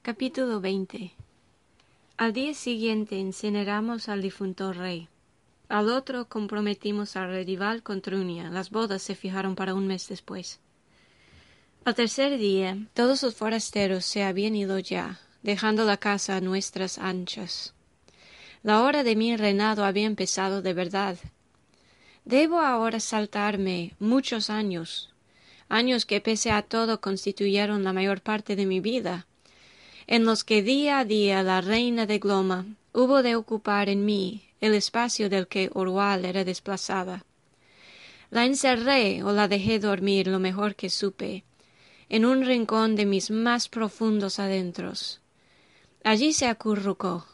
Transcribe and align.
Capítulo 0.00 0.60
20 0.60 1.12
Al 2.16 2.32
día 2.32 2.54
siguiente 2.54 3.16
incineramos 3.16 4.08
al 4.08 4.22
difunto 4.22 4.72
rey. 4.72 5.08
Al 5.68 5.90
otro 5.90 6.28
comprometimos 6.28 7.14
a 7.16 7.26
Redival 7.26 7.82
con 7.82 8.00
Trunia. 8.00 8.48
Las 8.48 8.70
bodas 8.70 9.02
se 9.02 9.14
fijaron 9.14 9.54
para 9.54 9.74
un 9.74 9.86
mes 9.86 10.08
después. 10.08 10.60
Al 11.84 11.94
tercer 11.94 12.38
día, 12.38 12.78
todos 12.94 13.22
los 13.22 13.34
forasteros 13.34 14.06
se 14.06 14.22
habían 14.22 14.54
ido 14.56 14.78
ya, 14.78 15.20
dejando 15.42 15.84
la 15.84 15.98
casa 15.98 16.36
a 16.36 16.40
nuestras 16.40 16.98
anchas. 16.98 17.74
La 18.62 18.82
hora 18.82 19.02
de 19.02 19.14
mi 19.14 19.36
reinado 19.36 19.84
había 19.84 20.06
empezado 20.06 20.62
de 20.62 20.72
verdad. 20.72 21.18
Debo 22.24 22.60
ahora 22.60 23.00
saltarme 23.00 23.94
muchos 23.98 24.48
años, 24.48 25.12
años 25.68 26.06
que 26.06 26.22
pese 26.22 26.50
a 26.50 26.62
todo 26.62 27.02
constituyeron 27.02 27.84
la 27.84 27.92
mayor 27.92 28.22
parte 28.22 28.56
de 28.56 28.64
mi 28.64 28.80
vida, 28.80 29.26
en 30.08 30.24
los 30.24 30.42
que 30.42 30.62
día 30.62 31.00
a 31.00 31.04
día 31.04 31.42
la 31.42 31.60
reina 31.60 32.06
de 32.06 32.18
Gloma 32.18 32.64
hubo 32.94 33.22
de 33.22 33.36
ocupar 33.36 33.90
en 33.90 34.06
mí 34.06 34.42
el 34.58 34.74
espacio 34.74 35.28
del 35.28 35.46
que 35.46 35.70
Orwal 35.74 36.24
era 36.24 36.44
desplazada. 36.44 37.26
La 38.30 38.46
encerré 38.46 39.22
o 39.22 39.32
la 39.32 39.48
dejé 39.48 39.78
dormir 39.78 40.26
lo 40.26 40.38
mejor 40.38 40.76
que 40.76 40.88
supe, 40.88 41.44
en 42.08 42.24
un 42.24 42.46
rincón 42.46 42.96
de 42.96 43.04
mis 43.04 43.30
más 43.30 43.68
profundos 43.68 44.38
adentros. 44.38 45.20
Allí 46.04 46.32
se 46.32 46.46
acurrucó. 46.46 47.26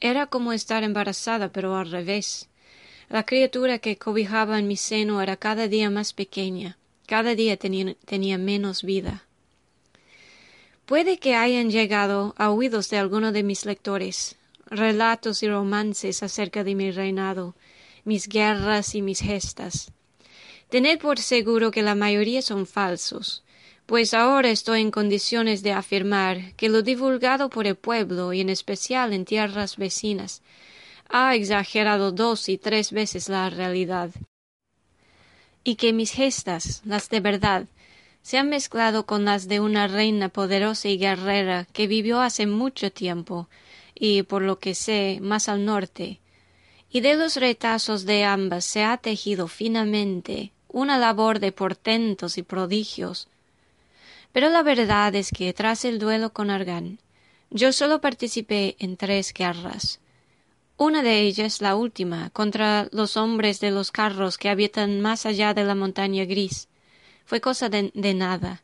Era 0.00 0.26
como 0.26 0.52
estar 0.52 0.84
embarazada, 0.84 1.50
pero 1.52 1.76
al 1.76 1.90
revés. 1.90 2.48
La 3.08 3.24
criatura 3.24 3.80
que 3.80 3.96
cobijaba 3.96 4.60
en 4.60 4.68
mi 4.68 4.76
seno 4.76 5.20
era 5.20 5.36
cada 5.36 5.66
día 5.66 5.90
más 5.90 6.12
pequeña, 6.12 6.78
cada 7.06 7.34
día 7.34 7.56
tenía, 7.56 7.94
tenía 8.04 8.38
menos 8.38 8.84
vida. 8.84 9.24
Puede 10.86 11.18
que 11.18 11.34
hayan 11.34 11.70
llegado 11.70 12.34
a 12.36 12.50
oídos 12.50 12.90
de 12.90 12.98
alguno 12.98 13.32
de 13.32 13.42
mis 13.42 13.64
lectores 13.64 14.36
relatos 14.66 15.42
y 15.42 15.48
romances 15.48 16.22
acerca 16.22 16.64
de 16.64 16.74
mi 16.74 16.90
reinado, 16.90 17.54
mis 18.04 18.28
guerras 18.28 18.94
y 18.94 19.02
mis 19.02 19.20
gestas. 19.20 19.92
Tened 20.68 20.98
por 20.98 21.18
seguro 21.18 21.70
que 21.70 21.82
la 21.82 21.94
mayoría 21.94 22.42
son 22.42 22.66
falsos, 22.66 23.44
pues 23.86 24.14
ahora 24.14 24.50
estoy 24.50 24.80
en 24.80 24.90
condiciones 24.90 25.62
de 25.62 25.72
afirmar 25.72 26.54
que 26.56 26.68
lo 26.68 26.82
divulgado 26.82 27.48
por 27.48 27.66
el 27.66 27.76
pueblo 27.76 28.32
y 28.32 28.40
en 28.40 28.48
especial 28.48 29.12
en 29.12 29.24
tierras 29.24 29.76
vecinas 29.76 30.42
ha 31.08 31.34
exagerado 31.34 32.12
dos 32.12 32.48
y 32.48 32.58
tres 32.58 32.90
veces 32.90 33.28
la 33.28 33.50
realidad, 33.50 34.10
y 35.62 35.76
que 35.76 35.92
mis 35.92 36.12
gestas, 36.12 36.82
las 36.84 37.10
de 37.10 37.20
verdad, 37.20 37.66
se 38.24 38.38
han 38.38 38.48
mezclado 38.48 39.04
con 39.04 39.26
las 39.26 39.48
de 39.48 39.60
una 39.60 39.86
reina 39.86 40.30
poderosa 40.30 40.88
y 40.88 40.96
guerrera 40.96 41.66
que 41.74 41.86
vivió 41.86 42.22
hace 42.22 42.46
mucho 42.46 42.90
tiempo, 42.90 43.48
y 43.94 44.22
por 44.22 44.40
lo 44.40 44.58
que 44.58 44.74
sé 44.74 45.18
más 45.20 45.50
al 45.50 45.66
norte, 45.66 46.20
y 46.90 47.02
de 47.02 47.16
los 47.16 47.36
retazos 47.36 48.06
de 48.06 48.24
ambas 48.24 48.64
se 48.64 48.82
ha 48.82 48.96
tejido 48.96 49.46
finamente 49.46 50.52
una 50.68 50.96
labor 50.96 51.38
de 51.38 51.52
portentos 51.52 52.38
y 52.38 52.42
prodigios. 52.42 53.28
Pero 54.32 54.48
la 54.48 54.62
verdad 54.62 55.14
es 55.14 55.30
que 55.30 55.52
tras 55.52 55.84
el 55.84 55.98
duelo 55.98 56.32
con 56.32 56.48
Argan, 56.48 56.98
yo 57.50 57.74
solo 57.74 58.00
participé 58.00 58.74
en 58.78 58.96
tres 58.96 59.34
guerras. 59.34 60.00
Una 60.78 61.02
de 61.02 61.20
ellas, 61.20 61.60
la 61.60 61.76
última, 61.76 62.30
contra 62.30 62.88
los 62.90 63.18
hombres 63.18 63.60
de 63.60 63.70
los 63.70 63.92
carros 63.92 64.38
que 64.38 64.48
habitan 64.48 65.02
más 65.02 65.26
allá 65.26 65.52
de 65.52 65.64
la 65.64 65.74
montaña 65.74 66.24
gris, 66.24 66.68
fue 67.24 67.40
cosa 67.40 67.68
de, 67.68 67.90
de 67.94 68.14
nada 68.14 68.62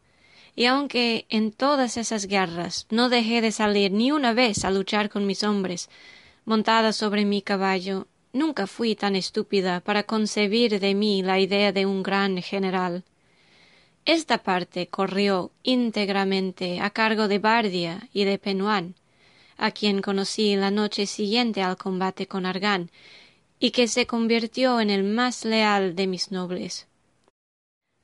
y 0.60 0.66
aunque 0.66 1.26
en 1.28 1.52
todas 1.52 1.96
esas 1.96 2.26
guerras 2.26 2.86
no 2.90 3.08
dejé 3.08 3.40
de 3.40 3.52
salir 3.52 3.92
ni 3.92 4.12
una 4.12 4.32
vez 4.32 4.64
a 4.64 4.70
luchar 4.70 5.08
con 5.08 5.26
mis 5.26 5.42
hombres, 5.42 5.88
montada 6.44 6.92
sobre 6.92 7.24
mi 7.24 7.42
caballo, 7.42 8.08
nunca 8.32 8.66
fui 8.66 8.94
tan 8.94 9.16
estúpida 9.16 9.80
para 9.80 10.02
concebir 10.02 10.78
de 10.78 10.94
mí 10.94 11.22
la 11.22 11.38
idea 11.38 11.72
de 11.72 11.86
un 11.86 12.02
gran 12.02 12.42
general. 12.42 13.04
Esta 14.04 14.42
parte 14.42 14.88
corrió 14.88 15.50
íntegramente 15.62 16.80
a 16.80 16.90
cargo 16.90 17.28
de 17.28 17.38
Bardia 17.38 18.08
y 18.12 18.24
de 18.24 18.38
Penuán, 18.38 18.94
a 19.56 19.70
quien 19.70 20.02
conocí 20.02 20.56
la 20.56 20.70
noche 20.70 21.06
siguiente 21.06 21.62
al 21.62 21.76
combate 21.76 22.26
con 22.26 22.44
Argan, 22.44 22.90
y 23.58 23.70
que 23.72 23.88
se 23.88 24.06
convirtió 24.06 24.80
en 24.80 24.90
el 24.90 25.04
más 25.04 25.44
leal 25.44 25.94
de 25.94 26.06
mis 26.06 26.32
nobles. 26.32 26.89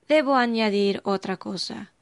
Debo 0.08 0.36
añadir 0.36 1.00
otra 1.04 1.36
cosa. 1.36 1.92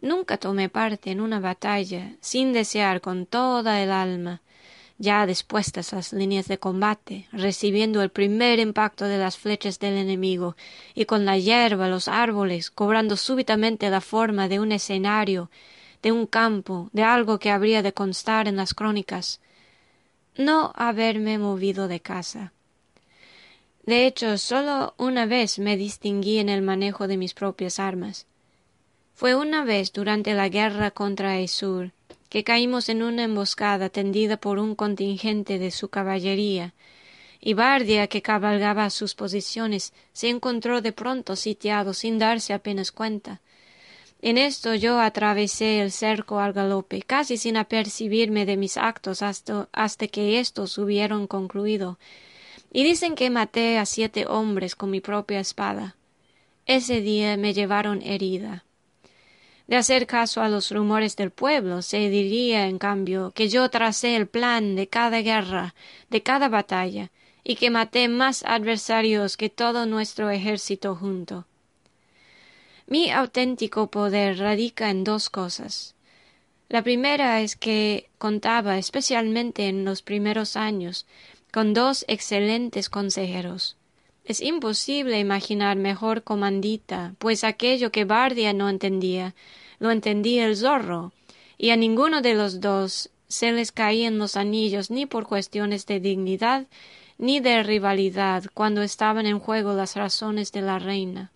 Nunca 0.00 0.36
tomé 0.36 0.68
parte 0.68 1.10
en 1.10 1.20
una 1.20 1.40
batalla 1.40 2.12
sin 2.20 2.52
desear 2.52 3.00
con 3.00 3.24
toda 3.24 3.82
el 3.82 3.90
alma, 3.90 4.42
ya 4.98 5.26
dispuestas 5.26 5.92
las 5.92 6.12
líneas 6.12 6.48
de 6.48 6.58
combate, 6.58 7.28
recibiendo 7.32 8.02
el 8.02 8.10
primer 8.10 8.58
impacto 8.58 9.06
de 9.06 9.18
las 9.18 9.38
flechas 9.38 9.78
del 9.78 9.96
enemigo, 9.96 10.54
y 10.94 11.06
con 11.06 11.24
la 11.24 11.38
hierba, 11.38 11.88
los 11.88 12.08
árboles, 12.08 12.70
cobrando 12.70 13.16
súbitamente 13.16 13.88
la 13.88 14.00
forma 14.00 14.48
de 14.48 14.60
un 14.60 14.72
escenario, 14.72 15.50
de 16.02 16.12
un 16.12 16.26
campo, 16.26 16.90
de 16.92 17.04
algo 17.04 17.38
que 17.38 17.50
habría 17.50 17.82
de 17.82 17.92
constar 17.92 18.48
en 18.48 18.56
las 18.56 18.74
crónicas, 18.74 19.40
no 20.36 20.72
haberme 20.76 21.38
movido 21.38 21.88
de 21.88 22.00
casa. 22.00 22.52
De 23.86 24.06
hecho, 24.06 24.36
sólo 24.36 24.94
una 24.98 25.26
vez 25.26 25.58
me 25.58 25.76
distinguí 25.76 26.38
en 26.38 26.48
el 26.48 26.60
manejo 26.60 27.08
de 27.08 27.16
mis 27.16 27.34
propias 27.34 27.78
armas. 27.78 28.26
Fue 29.14 29.34
una 29.34 29.64
vez 29.64 29.92
durante 29.92 30.34
la 30.34 30.48
guerra 30.48 30.90
contra 30.90 31.38
Esur 31.38 31.92
que 32.28 32.44
caímos 32.44 32.88
en 32.88 33.02
una 33.02 33.24
emboscada 33.24 33.88
tendida 33.88 34.36
por 34.36 34.58
un 34.58 34.74
contingente 34.74 35.58
de 35.58 35.70
su 35.70 35.88
caballería, 35.88 36.74
y 37.40 37.54
Bardia, 37.54 38.08
que 38.08 38.22
cabalgaba 38.22 38.84
a 38.84 38.90
sus 38.90 39.14
posiciones, 39.14 39.92
se 40.12 40.28
encontró 40.28 40.80
de 40.80 40.92
pronto 40.92 41.36
sitiado 41.36 41.94
sin 41.94 42.18
darse 42.18 42.52
apenas 42.52 42.90
cuenta. 42.90 43.40
En 44.20 44.38
esto 44.38 44.74
yo 44.74 44.98
atravesé 44.98 45.80
el 45.80 45.92
cerco 45.92 46.40
al 46.40 46.52
galope, 46.52 47.02
casi 47.02 47.36
sin 47.36 47.56
apercibirme 47.56 48.46
de 48.46 48.56
mis 48.56 48.76
actos 48.76 49.22
hasta, 49.22 49.68
hasta 49.72 50.08
que 50.08 50.40
éstos 50.40 50.78
hubieron 50.78 51.26
concluido, 51.26 51.98
y 52.72 52.84
dicen 52.84 53.14
que 53.14 53.30
maté 53.30 53.78
a 53.78 53.86
siete 53.86 54.26
hombres 54.26 54.74
con 54.76 54.90
mi 54.90 55.00
propia 55.00 55.40
espada. 55.40 55.96
Ese 56.66 57.00
día 57.00 57.36
me 57.36 57.54
llevaron 57.54 58.02
herida. 58.02 58.64
De 59.66 59.76
hacer 59.76 60.06
caso 60.06 60.42
a 60.42 60.48
los 60.48 60.70
rumores 60.70 61.16
del 61.16 61.30
pueblo, 61.30 61.82
se 61.82 62.08
diría, 62.08 62.66
en 62.66 62.78
cambio, 62.78 63.32
que 63.32 63.48
yo 63.48 63.68
tracé 63.68 64.14
el 64.14 64.28
plan 64.28 64.76
de 64.76 64.88
cada 64.88 65.22
guerra, 65.22 65.74
de 66.08 66.22
cada 66.22 66.48
batalla, 66.48 67.10
y 67.42 67.56
que 67.56 67.70
maté 67.70 68.08
más 68.08 68.44
adversarios 68.44 69.36
que 69.36 69.48
todo 69.48 69.86
nuestro 69.86 70.30
ejército 70.30 70.94
junto. 70.94 71.46
Mi 72.86 73.10
auténtico 73.10 73.90
poder 73.90 74.38
radica 74.38 74.90
en 74.90 75.02
dos 75.02 75.30
cosas. 75.30 75.94
La 76.68 76.82
primera 76.82 77.40
es 77.40 77.56
que 77.56 78.08
contaba, 78.18 78.78
especialmente 78.78 79.68
en 79.68 79.84
los 79.84 80.02
primeros 80.02 80.56
años, 80.56 81.06
con 81.52 81.74
dos 81.74 82.04
excelentes 82.08 82.88
consejeros. 82.90 83.76
Es 84.24 84.40
imposible 84.40 85.20
imaginar 85.20 85.76
mejor 85.76 86.22
comandita, 86.22 87.14
pues 87.18 87.44
aquello 87.44 87.92
que 87.92 88.04
Bardia 88.04 88.52
no 88.52 88.68
entendía, 88.68 89.34
lo 89.78 89.90
entendía 89.90 90.46
el 90.46 90.56
zorro, 90.56 91.12
y 91.58 91.70
a 91.70 91.76
ninguno 91.76 92.22
de 92.22 92.34
los 92.34 92.60
dos 92.60 93.10
se 93.28 93.52
les 93.52 93.72
caían 93.72 94.18
los 94.18 94.36
anillos 94.36 94.90
ni 94.90 95.06
por 95.06 95.26
cuestiones 95.26 95.86
de 95.86 96.00
dignidad 96.00 96.66
ni 97.18 97.40
de 97.40 97.62
rivalidad 97.62 98.44
cuando 98.52 98.82
estaban 98.82 99.26
en 99.26 99.38
juego 99.38 99.74
las 99.74 99.96
razones 99.96 100.52
de 100.52 100.62
la 100.62 100.78
reina. 100.78 101.30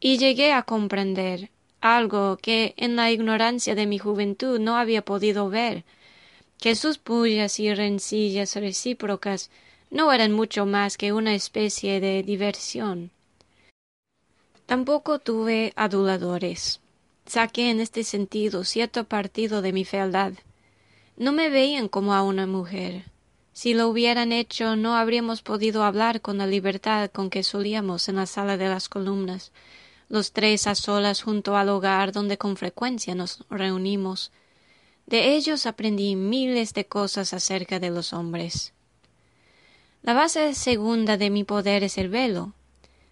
Y 0.00 0.18
llegué 0.18 0.52
a 0.52 0.62
comprender 0.62 1.50
algo 1.80 2.38
que 2.38 2.74
en 2.76 2.96
la 2.96 3.10
ignorancia 3.10 3.74
de 3.74 3.86
mi 3.86 3.98
juventud 3.98 4.58
no 4.58 4.76
había 4.76 5.02
podido 5.02 5.48
ver, 5.48 5.84
que 6.60 6.74
sus 6.74 6.98
pullas 6.98 7.58
y 7.58 7.74
rencillas 7.74 8.54
recíprocas 8.54 9.50
no 9.90 10.12
eran 10.12 10.32
mucho 10.32 10.66
más 10.66 10.98
que 10.98 11.12
una 11.12 11.34
especie 11.34 12.00
de 12.00 12.22
diversión. 12.22 13.10
Tampoco 14.66 15.18
tuve 15.18 15.72
aduladores. 15.74 16.80
saqué 17.26 17.70
en 17.70 17.80
este 17.80 18.04
sentido 18.04 18.64
cierto 18.64 19.04
partido 19.04 19.62
de 19.62 19.72
mi 19.72 19.84
fealdad. 19.84 20.32
No 21.16 21.32
me 21.32 21.48
veían 21.48 21.88
como 21.88 22.14
a 22.14 22.22
una 22.22 22.46
mujer. 22.46 23.04
Si 23.52 23.74
lo 23.74 23.88
hubieran 23.88 24.32
hecho, 24.32 24.76
no 24.76 24.96
habríamos 24.96 25.42
podido 25.42 25.82
hablar 25.82 26.20
con 26.20 26.38
la 26.38 26.46
libertad 26.46 27.10
con 27.10 27.30
que 27.30 27.42
solíamos 27.42 28.08
en 28.08 28.16
la 28.16 28.26
sala 28.26 28.56
de 28.56 28.68
las 28.68 28.88
columnas, 28.88 29.52
los 30.08 30.32
tres 30.32 30.66
a 30.66 30.74
solas 30.74 31.22
junto 31.22 31.56
al 31.56 31.68
hogar 31.68 32.12
donde 32.12 32.38
con 32.38 32.56
frecuencia 32.56 33.14
nos 33.14 33.44
reunimos. 33.50 34.30
De 35.10 35.34
ellos 35.34 35.66
aprendí 35.66 36.14
miles 36.14 36.72
de 36.72 36.86
cosas 36.86 37.34
acerca 37.34 37.80
de 37.80 37.90
los 37.90 38.12
hombres. 38.12 38.72
La 40.02 40.14
base 40.14 40.54
segunda 40.54 41.16
de 41.16 41.30
mi 41.30 41.42
poder 41.42 41.82
es 41.82 41.98
el 41.98 42.08
velo. 42.08 42.52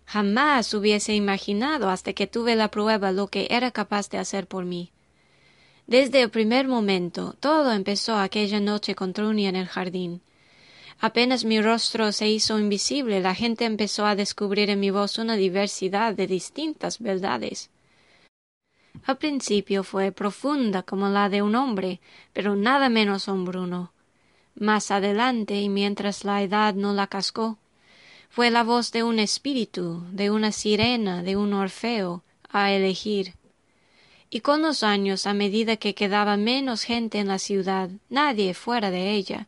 Jamás 0.06 0.73
hubiese 0.75 1.17
imaginado 1.17 1.91
hasta 1.91 2.12
que 2.12 2.29
tuve 2.29 2.55
la 2.55 2.71
prueba 2.71 3.11
lo 3.11 3.27
que 3.27 3.49
era 3.50 3.73
capaz 3.73 4.11
de 4.11 4.19
hacer 4.19 4.47
por 4.47 4.65
mí. 4.65 4.93
Desde 5.89 6.23
el 6.23 6.31
primer 6.31 6.69
momento, 6.69 7.35
todo 7.41 7.73
empezó 7.73 8.17
aquella 8.17 8.61
noche 8.61 8.95
con 8.95 9.12
Trunia 9.12 9.49
en 9.49 9.56
el 9.56 9.67
jardín. 9.67 10.21
Apenas 11.00 11.45
mi 11.45 11.61
rostro 11.61 12.12
se 12.12 12.29
hizo 12.29 12.61
invisible, 12.61 13.21
la 13.21 13.35
gente 13.35 13.65
empezó 13.65 14.06
a 14.06 14.15
descubrir 14.15 14.71
en 14.71 14.79
mi 14.79 14.91
voz 14.91 15.19
una 15.19 15.35
diversidad 15.35 16.15
de 16.15 16.29
distintas 16.29 17.00
verdades. 17.00 17.71
Al 19.05 19.19
principio 19.19 19.85
fue 19.85 20.12
profunda 20.12 20.83
como 20.83 21.09
la 21.09 21.29
de 21.29 21.43
un 21.43 21.55
hombre, 21.55 22.00
pero 22.33 22.56
nada 22.56 22.89
menos 22.89 23.29
hombruno. 23.29 23.93
Más 24.55 24.91
adelante, 24.91 25.61
y 25.61 25.69
mientras 25.69 26.25
la 26.25 26.43
edad 26.43 26.75
no 26.75 26.93
la 26.93 27.06
cascó, 27.06 27.59
fue 28.29 28.50
la 28.50 28.62
voz 28.62 28.93
de 28.93 29.03
un 29.03 29.19
espíritu, 29.19 30.03
de 30.12 30.31
una 30.31 30.53
sirena, 30.53 31.23
de 31.23 31.37
un 31.37 31.53
Orfeo, 31.55 32.23
a 32.50 32.73
elegir. 32.73 33.35
Y 34.31 34.41
con 34.41 34.61
los 34.62 34.83
años, 34.83 35.27
a 35.27 35.33
medida 35.33 35.77
que 35.77 35.95
quedaba 35.95 36.37
menos 36.37 36.83
gente 36.83 37.19
en 37.19 37.29
la 37.29 37.39
ciudad, 37.39 37.89
nadie 38.11 38.53
fuera 38.53 38.91
de 38.91 39.12
ella, 39.12 39.47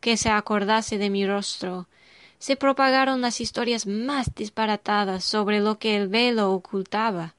que 0.00 0.16
se 0.16 0.28
acordase 0.28 0.98
de 0.98 1.10
mi 1.10 1.26
rostro, 1.26 1.88
se 2.38 2.56
propagaron 2.56 3.20
las 3.20 3.40
historias 3.40 3.86
más 3.86 4.34
disparatadas 4.34 5.24
sobre 5.24 5.60
lo 5.60 5.78
que 5.78 5.96
el 5.96 6.08
velo 6.08 6.52
ocultaba. 6.52 7.34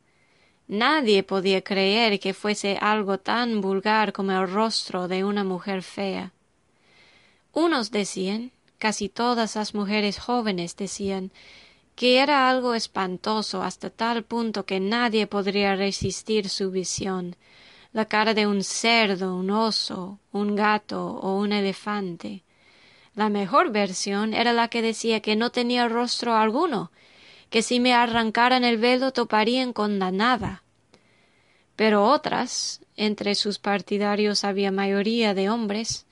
Nadie 0.69 1.23
podía 1.23 1.63
creer 1.63 2.19
que 2.19 2.35
fuese 2.35 2.77
algo 2.79 3.17
tan 3.17 3.59
vulgar 3.59 4.13
como 4.13 4.33
el 4.33 4.47
rostro 4.47 5.07
de 5.07 5.23
una 5.23 5.43
mujer 5.43 5.81
fea. 5.81 6.31
Unos 7.53 7.89
decían, 7.89 8.51
casi 8.77 9.09
todas 9.09 9.55
las 9.55 9.73
mujeres 9.73 10.19
jóvenes 10.19 10.77
decían, 10.77 11.31
que 11.95 12.19
era 12.19 12.47
algo 12.47 12.75
espantoso 12.75 13.63
hasta 13.63 13.89
tal 13.89 14.23
punto 14.23 14.67
que 14.67 14.79
nadie 14.79 15.25
podría 15.25 15.75
resistir 15.75 16.49
su 16.49 16.69
visión, 16.69 17.35
la 17.91 18.05
cara 18.05 18.35
de 18.35 18.45
un 18.45 18.63
cerdo, 18.63 19.35
un 19.35 19.49
oso, 19.49 20.19
un 20.31 20.55
gato 20.55 21.03
o 21.03 21.35
un 21.39 21.51
elefante. 21.51 22.43
La 23.15 23.29
mejor 23.29 23.71
versión 23.71 24.35
era 24.35 24.53
la 24.53 24.67
que 24.67 24.83
decía 24.83 25.19
que 25.19 25.35
no 25.35 25.49
tenía 25.49 25.89
rostro 25.89 26.35
alguno, 26.35 26.91
que 27.49 27.61
si 27.61 27.79
me 27.79 27.93
arrancaran 27.93 28.63
el 28.63 28.77
velo 28.77 29.11
toparían 29.11 29.73
con 29.73 29.99
la. 29.99 30.63
Pero 31.75 32.05
otras, 32.05 32.81
entre 32.95 33.35
sus 33.35 33.57
partidarios 33.57 34.43
había 34.43 34.71
mayoría 34.71 35.33
de 35.33 35.49
hombres, 35.49 36.05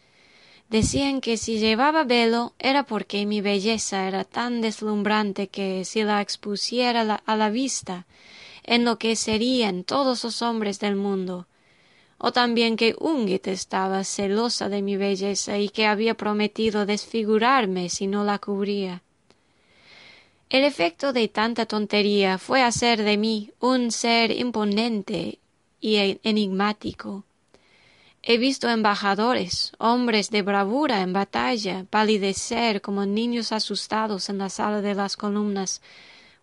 decían 0.70 1.22
que 1.22 1.38
si 1.38 1.60
llevaba 1.60 2.04
velo 2.04 2.54
era 2.60 2.84
porque 2.84 3.26
mi 3.26 3.42
belleza 3.42 4.08
era 4.08 4.24
tan 4.24 4.62
deslumbrante 4.62 5.48
que 5.48 5.86
si 5.86 6.04
la 6.04 6.22
expusiera 6.22 7.22
a 7.26 7.36
la 7.36 7.50
vista 7.50 8.06
enloquecerían 8.64 9.84
todos 9.84 10.24
los 10.24 10.42
hombres 10.42 10.80
del 10.80 10.96
mundo, 10.96 11.48
o 12.18 12.32
también 12.32 12.76
que 12.76 12.96
Ungit 13.00 13.48
estaba 13.48 14.04
celosa 14.04 14.70
de 14.70 14.82
mi 14.82 14.98
belleza 14.98 15.58
y 15.58 15.70
que 15.70 15.86
había 15.86 16.16
prometido 16.16 16.86
desfigurarme 16.86 17.90
si 17.90 18.08
no 18.08 18.24
la 18.24 18.40
cubría. 18.40 19.04
El 20.50 20.64
efecto 20.64 21.14
de 21.14 21.28
tanta 21.28 21.66
tontería 21.66 22.38
fue 22.38 22.62
hacer 22.62 23.04
de 23.04 23.18
mí 23.18 23.52
un 23.60 23.92
ser 23.92 24.32
imponente 24.32 25.40
y 25.80 26.20
enigmático, 26.24 27.26
He 28.30 28.38
visto 28.38 28.68
embajadores, 28.68 29.72
hombres 29.78 30.32
de 30.32 30.42
bravura 30.42 31.00
en 31.00 31.14
batalla, 31.14 31.86
palidecer 31.90 32.82
como 32.82 33.06
niños 33.06 33.54
asustados 33.54 34.28
en 34.28 34.38
la 34.38 34.50
sala 34.50 34.82
de 34.82 34.96
las 34.96 35.16
columnas, 35.16 35.82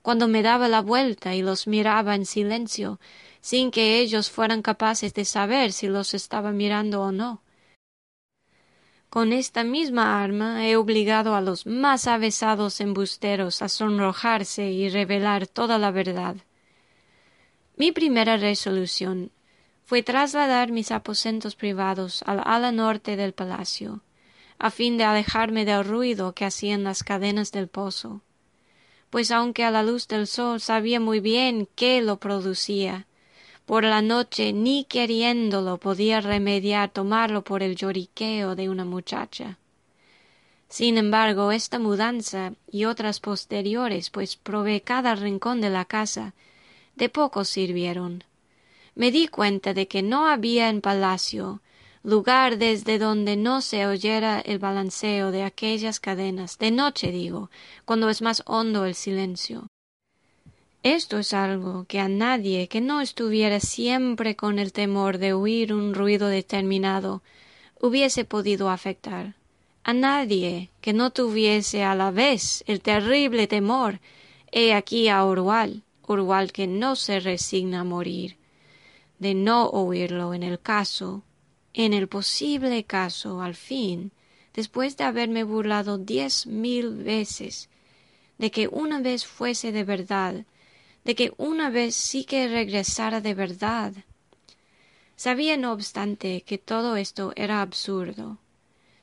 cuando 0.01 0.27
me 0.27 0.43
daba 0.43 0.69
la 0.69 0.81
vuelta 0.81 1.35
y 1.35 1.43
los 1.43 1.67
miraba 1.67 2.15
en 2.15 2.25
silencio, 2.25 3.01
sin 3.43 3.71
que 3.71 3.99
ellos 3.99 4.31
fueran 4.31 4.63
capaces 4.63 5.13
de 5.13 5.27
saber 5.27 5.73
si 5.73 5.89
los 5.89 6.15
estaba 6.15 6.53
mirando 6.53 7.03
o 7.03 7.13
no. 7.13 7.43
Con 9.15 9.33
esta 9.33 9.63
misma 9.63 10.25
arma 10.25 10.67
he 10.67 10.75
obligado 10.75 11.37
a 11.37 11.41
los 11.41 11.67
más 11.67 12.09
avesados 12.09 12.81
embusteros 12.81 13.63
a 13.63 13.69
sonrojarse 13.69 14.73
y 14.73 14.89
revelar 14.89 15.47
toda 15.47 15.79
la 15.79 15.93
verdad. 15.93 16.35
Mi 17.77 17.93
primera 17.93 18.37
resolución 18.37 19.31
fue 19.85 20.03
trasladar 20.03 20.73
mis 20.73 20.91
aposentos 20.91 21.55
privados 21.55 22.25
al 22.27 22.43
ala 22.45 22.73
norte 22.73 23.15
del 23.15 23.35
palacio, 23.35 24.01
a 24.59 24.73
fin 24.73 24.99
de 24.99 25.05
alejarme 25.05 25.65
del 25.65 25.85
ruido 25.85 26.33
que 26.33 26.45
hacían 26.45 26.83
las 26.83 27.05
cadenas 27.05 27.53
del 27.53 27.69
pozo, 27.69 28.21
pues 29.11 29.31
aunque 29.31 29.63
a 29.63 29.71
la 29.71 29.85
luz 29.85 30.09
del 30.09 30.27
sol 30.27 30.59
sabía 30.59 30.99
muy 30.99 31.21
bien 31.21 31.69
qué 31.77 32.03
lo 32.03 32.19
producía, 32.19 33.07
por 33.67 33.85
la 33.85 34.03
noche 34.03 34.53
ni 34.53 34.85
queriéndolo 34.85 35.79
podía 35.79 36.21
remediar 36.21 36.91
tomarlo 36.91 37.43
por 37.43 37.63
el 37.63 37.77
lloriqueo 37.77 38.55
de 38.55 38.69
una 38.69 38.85
muchacha. 38.85 39.59
Sin 40.69 40.99
embargo, 40.99 41.53
esta 41.53 41.79
mudanza 41.79 42.53
y 42.71 42.85
otras 42.85 43.21
posteriores, 43.21 44.11
pues 44.11 44.37
probé 44.37 44.81
cada 44.81 45.15
rincón 45.15 45.61
de 45.61 45.71
la 45.71 45.85
casa, 45.85 46.35
de 46.97 47.09
poco 47.09 47.45
sirvieron 47.45 48.25
me 48.95 49.11
di 49.11 49.29
cuenta 49.29 49.75
de 49.75 49.89
que 49.89 50.03
no 50.03 50.29
había 50.29 50.69
en 50.69 50.81
palacio 50.81 51.61
lugar 52.03 52.59
desde 52.59 52.99
donde 52.99 53.37
no 53.37 53.61
se 53.61 53.87
oyera 53.87 54.39
el 54.41 54.59
balanceo 54.59 55.31
de 55.31 55.43
aquellas 55.43 56.01
cadenas, 56.01 56.59
de 56.59 56.71
noche 56.71 57.11
digo, 57.11 57.51
cuando 57.87 58.11
es 58.11 58.21
más 58.21 58.43
hondo 58.45 58.85
el 58.85 58.95
silencio. 58.95 59.67
Esto 60.85 61.19
es 61.19 61.33
algo 61.33 61.87
que 61.89 61.99
a 61.99 62.09
nadie 62.09 62.69
que 62.69 62.83
no 62.83 63.01
estuviera 63.01 63.59
siempre 63.59 64.37
con 64.37 64.59
el 64.59 64.71
temor 64.75 65.17
de 65.17 65.33
oír 65.33 65.73
un 65.73 65.95
ruido 65.95 66.29
determinado 66.29 67.23
hubiese 67.81 68.27
podido 68.27 68.69
afectar. 68.69 69.35
A 69.83 69.95
nadie 69.95 70.69
que 70.83 70.93
no 70.93 71.11
tuviese 71.11 71.85
a 71.85 71.95
la 71.95 72.11
vez 72.11 72.63
el 72.67 72.83
terrible 72.83 73.47
temor. 73.47 74.01
He 74.53 74.75
aquí 74.75 75.09
a 75.09 75.25
Orwal, 75.25 75.85
Orwal 76.03 76.53
que 76.53 76.67
no 76.67 76.97
se 76.97 77.19
resigna 77.19 77.81
a 77.81 77.85
morir 77.85 78.37
de 79.19 79.33
no 79.33 79.69
oírlo 79.71 80.35
en 80.35 80.43
el 80.43 80.61
caso, 80.61 81.23
en 81.73 81.95
el 81.95 82.09
posible 82.09 82.85
caso, 82.85 83.41
al 83.41 83.55
fin, 83.55 84.13
después 84.53 84.99
de 84.99 85.05
haberme 85.05 85.45
burlado 85.45 85.97
diez 85.97 86.47
mil 86.47 86.91
veces, 86.91 87.71
de 88.37 88.51
que 88.51 88.69
una 88.69 89.01
vez 89.01 89.25
fuese 89.25 89.73
de 89.73 89.85
verdad, 89.85 90.45
de 91.05 91.15
que 91.15 91.33
una 91.37 91.71
vez 91.71 91.95
sí 91.95 92.25
que 92.25 92.49
regresara 92.49 93.21
de 93.21 93.35
verdad. 93.35 93.93
Sabía, 95.17 95.57
no 95.57 95.73
obstante, 95.73 96.43
que 96.43 96.59
todo 96.59 96.97
esto 96.97 97.33
era 97.37 97.63
absurdo. 97.63 98.39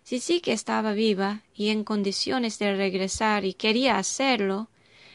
Si 0.04 0.20
sí 0.20 0.42
que 0.42 0.54
estaba 0.54 0.94
viva 0.94 1.42
y 1.56 1.70
en 1.70 1.84
condiciones 1.84 2.60
de 2.60 2.76
regresar 2.76 3.46
y 3.46 3.54
quería 3.54 3.98
hacerlo, 3.98 4.68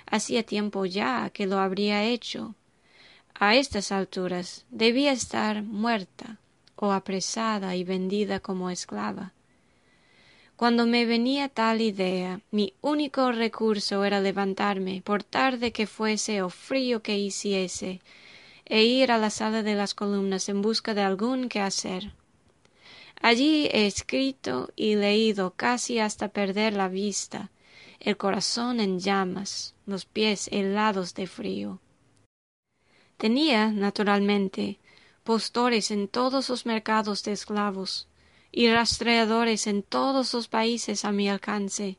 hacía 0.07 0.43
tiempo 0.43 0.87
ya 0.87 1.31
que 1.31 1.47
lo 1.47 1.59
habría 1.59 2.05
hecho 2.05 2.55
a 3.39 3.55
estas 3.55 3.93
alturas 3.93 4.65
debía 4.71 5.13
estar 5.13 5.63
muerta 5.63 6.39
o 6.75 6.93
apresada 6.93 7.77
y 7.77 7.85
vendida 7.85 8.41
como 8.41 8.71
esclava. 8.71 9.33
Cuando 10.57 10.87
me 10.87 11.05
venía 11.05 11.51
tal 11.51 11.83
idea, 11.83 12.41
mi 12.51 12.73
único 12.81 13.31
recurso 13.31 14.07
era 14.07 14.21
levantarme, 14.21 15.03
por 15.03 15.23
tarde 15.23 15.71
que 15.71 15.87
fuese 15.87 16.41
o 16.41 16.49
frío 16.49 17.03
que 17.03 17.19
hiciese, 17.19 18.01
e 18.65 18.85
ir 18.85 19.13
a 19.13 19.19
la 19.19 19.29
sala 19.29 19.63
de 19.63 19.75
las 19.75 19.93
columnas 19.93 20.49
en 20.49 20.63
busca 20.63 20.95
de 20.95 21.03
algún 21.03 21.51
que 21.51 21.61
hacer. 21.61 22.15
Allí 23.21 23.67
he 23.71 23.87
escrito 23.87 24.71
y 24.77 24.97
leído 24.97 25.53
casi 25.55 25.99
hasta 25.99 26.29
perder 26.29 26.73
la 26.73 26.89
vista, 26.89 27.51
el 28.01 28.17
corazón 28.17 28.81
en 28.81 28.99
llamas, 28.99 29.75
los 29.85 30.07
pies 30.07 30.49
helados 30.51 31.13
de 31.13 31.27
frío. 31.27 31.81
Tenía, 33.19 33.69
naturalmente, 33.69 34.79
postores 35.23 35.91
en 35.91 36.09
todos 36.09 36.49
los 36.49 36.65
mercados 36.65 37.23
de 37.25 37.33
esclavos 37.33 38.09
y 38.53 38.71
rastreadores 38.71 39.67
en 39.67 39.83
todos 39.83 40.33
los 40.35 40.49
países 40.49 41.05
a 41.05 41.13
mi 41.13 41.29
alcance, 41.29 41.99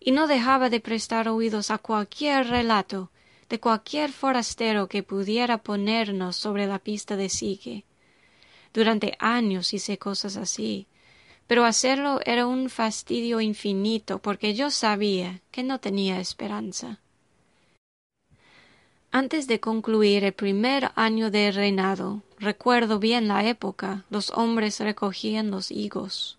y 0.00 0.12
no 0.12 0.26
dejaba 0.26 0.70
de 0.70 0.80
prestar 0.80 1.28
oídos 1.28 1.70
a 1.70 1.78
cualquier 1.78 2.48
relato 2.48 3.10
de 3.48 3.60
cualquier 3.60 4.12
forastero 4.12 4.88
que 4.88 5.02
pudiera 5.02 5.58
ponernos 5.58 6.36
sobre 6.36 6.66
la 6.66 6.78
pista 6.78 7.16
de 7.16 7.28
Sigue. 7.28 7.84
Durante 8.74 9.16
años 9.18 9.72
hice 9.72 9.98
cosas 9.98 10.36
así, 10.36 10.86
pero 11.46 11.64
hacerlo 11.64 12.20
era 12.24 12.46
un 12.46 12.68
fastidio 12.68 13.40
infinito 13.40 14.18
porque 14.18 14.54
yo 14.54 14.70
sabía 14.70 15.40
que 15.50 15.62
no 15.62 15.80
tenía 15.80 16.20
esperanza. 16.20 17.00
Antes 19.10 19.46
de 19.46 19.58
concluir 19.58 20.22
el 20.24 20.34
primer 20.34 20.90
año 20.94 21.30
de 21.30 21.50
reinado, 21.50 22.20
recuerdo 22.38 22.98
bien 22.98 23.26
la 23.26 23.42
época, 23.46 24.04
los 24.10 24.30
hombres 24.30 24.80
recogían 24.80 25.50
los 25.50 25.70
higos. 25.70 26.36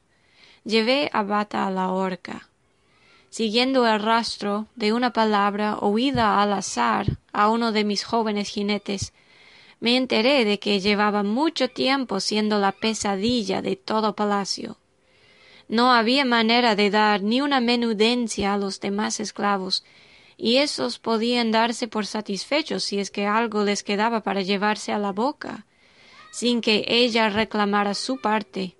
Llevé 0.65 1.09
a 1.11 1.23
Bata 1.23 1.65
a 1.65 1.71
la 1.71 1.89
horca. 1.89 2.47
Siguiendo 3.31 3.87
el 3.87 3.99
rastro 3.99 4.67
de 4.75 4.93
una 4.93 5.13
palabra 5.13 5.77
oída 5.79 6.43
al 6.43 6.53
azar 6.53 7.17
a 7.33 7.49
uno 7.49 7.71
de 7.71 7.83
mis 7.83 8.03
jóvenes 8.03 8.49
jinetes, 8.49 9.13
me 9.79 9.97
enteré 9.97 10.45
de 10.45 10.59
que 10.59 10.79
llevaba 10.79 11.23
mucho 11.23 11.69
tiempo 11.69 12.19
siendo 12.19 12.59
la 12.59 12.71
pesadilla 12.71 13.63
de 13.63 13.77
todo 13.77 14.15
palacio. 14.15 14.77
No 15.69 15.91
había 15.91 16.23
manera 16.23 16.75
de 16.75 16.91
dar 16.91 17.23
ni 17.23 17.41
una 17.41 17.61
menudencia 17.61 18.53
a 18.53 18.57
los 18.57 18.79
demás 18.79 19.19
esclavos, 19.19 19.83
y 20.41 20.55
esos 20.55 20.99
podían 20.99 21.51
darse 21.51 21.89
por 21.89 22.05
satisfechos 22.05 22.85
si 22.85 22.97
es 22.97 23.11
que 23.11 23.27
algo 23.27 23.65
les 23.65 23.83
quedaba 23.83 24.23
para 24.23 24.41
llevarse 24.41 24.93
a 24.93 24.97
la 24.97 25.11
boca, 25.11 25.65
sin 26.31 26.61
que 26.61 26.85
ella 26.87 27.27
reclamara 27.27 27.93
su 27.93 28.21
parte. 28.21 28.77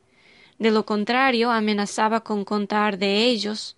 De 0.58 0.72
lo 0.72 0.86
contrario, 0.86 1.52
amenazaba 1.52 2.22
con 2.22 2.46
contar 2.46 2.98
de 2.98 3.26
ellos 3.26 3.76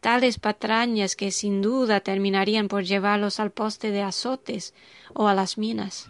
tales 0.00 0.38
patrañas 0.38 1.16
que 1.16 1.30
sin 1.30 1.62
duda 1.62 2.00
terminarían 2.00 2.68
por 2.68 2.84
llevarlos 2.84 3.40
al 3.40 3.50
poste 3.50 3.90
de 3.92 4.02
azotes 4.02 4.74
o 5.14 5.26
a 5.26 5.32
las 5.32 5.56
minas. 5.56 6.08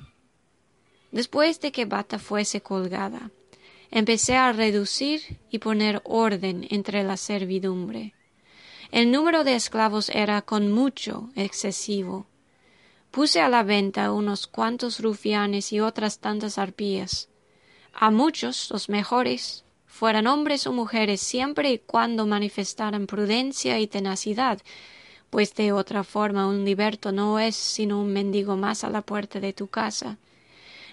Después 1.13 1.61
de 1.61 1.71
que 1.71 1.85
Bata 1.85 2.19
fuese 2.19 2.63
colgada, 2.63 3.31
empecé 3.93 4.35
a 4.35 4.53
reducir 4.53 5.39
y 5.51 5.59
poner 5.61 6.01
orden 6.05 6.67
entre 6.71 7.05
la 7.05 7.17
servidumbre. 7.17 8.15
El 8.93 9.11
número 9.11 9.43
de 9.43 9.55
esclavos 9.55 10.11
era 10.11 10.43
con 10.43 10.71
mucho 10.71 11.31
excesivo. 11.35 12.27
Puse 13.11 13.41
a 13.41 13.49
la 13.49 13.63
venta 13.63 14.13
unos 14.13 14.47
cuantos 14.47 15.01
rufianes 15.01 15.73
y 15.73 15.81
otras 15.81 16.19
tantas 16.19 16.59
arpías. 16.59 17.31
A 17.95 18.11
muchos, 18.11 18.69
los 18.71 18.91
mejores, 18.91 19.65
fueran 19.87 20.27
hombres 20.27 20.67
o 20.67 20.75
mujeres, 20.75 21.23
siempre 21.23 21.73
y 21.73 21.79
cuando 21.79 22.27
manifestaran 22.27 23.07
prudencia 23.07 23.81
y 23.81 23.87
tenacidad, 23.87 24.61
pues 25.31 25.55
de 25.55 25.73
otra 25.73 26.05
forma 26.05 26.47
un 26.47 26.67
liberto 26.67 27.13
no 27.13 27.39
es 27.39 27.57
sino 27.57 27.99
un 27.99 28.13
mendigo 28.13 28.59
más 28.59 28.85
a 28.85 28.91
la 28.91 29.01
puerta 29.01 29.41
de 29.41 29.55
tu 29.55 29.69
casa. 29.69 30.19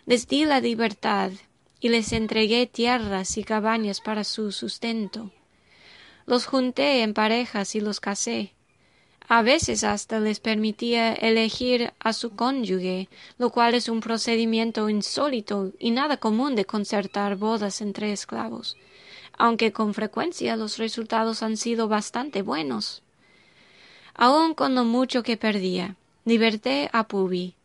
Les 0.05 0.25
di 0.25 0.45
la 0.45 0.61
libertad 0.61 1.31
y 1.81 1.89
les 1.89 2.13
entregué 2.13 2.65
tierras 2.65 3.37
y 3.37 3.43
cabañas 3.43 3.99
para 3.99 4.23
su 4.23 4.53
sustento. 4.53 5.31
Los 6.29 6.45
junté 6.45 7.01
en 7.01 7.15
parejas 7.15 7.73
y 7.73 7.79
los 7.79 7.99
casé. 7.99 8.53
A 9.27 9.41
veces 9.41 9.83
hasta 9.83 10.19
les 10.19 10.39
permitía 10.39 11.11
elegir 11.11 11.91
a 11.99 12.13
su 12.13 12.35
cónyuge, 12.35 13.09
lo 13.39 13.49
cual 13.49 13.73
es 13.73 13.89
un 13.89 13.99
procedimiento 13.99 14.89
insólito 14.89 15.71
y 15.79 15.89
nada 15.89 16.17
común 16.17 16.53
de 16.53 16.65
concertar 16.65 17.35
bodas 17.35 17.81
entre 17.81 18.11
esclavos, 18.11 18.77
aunque 19.39 19.71
con 19.71 19.95
frecuencia 19.95 20.55
los 20.55 20.77
resultados 20.77 21.41
han 21.41 21.57
sido 21.57 21.87
bastante 21.87 22.43
buenos. 22.43 23.01
Aun 24.13 24.53
con 24.53 24.75
lo 24.75 24.83
mucho 24.83 25.23
que 25.23 25.35
perdía, 25.35 25.95
liberté 26.25 26.91
a 26.93 27.07
Pubi, 27.07 27.55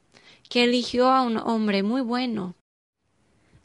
que 0.48 0.64
eligió 0.64 1.10
a 1.10 1.20
un 1.20 1.36
hombre 1.36 1.82
muy 1.82 2.00
bueno, 2.00 2.54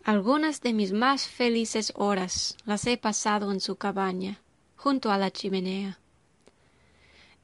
algunas 0.03 0.60
de 0.60 0.74
mis 0.74 0.91
más 0.91 1.25
felices 1.25 1.94
horas 1.96 2.58
las 2.65 2.86
he 2.86 2.98
pasado 2.98 3.53
en 3.53 3.62
su 3.62 3.77
cabaña, 3.77 4.41
junto 4.79 5.12
a 5.12 5.17
la 5.17 5.29
chimenea. 5.29 6.00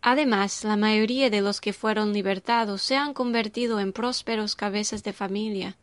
Además, 0.02 0.64
la 0.64 0.78
mayoría 0.78 1.30
de 1.30 1.42
los 1.42 1.60
que 1.60 1.74
fueron 1.74 2.14
libertados 2.14 2.82
se 2.82 2.96
han 2.96 3.14
convertido 3.14 3.82
en 3.82 3.92
prósperos 3.92 4.56
cabezas 4.56 5.04
de 5.04 5.12
familia. 5.12 5.76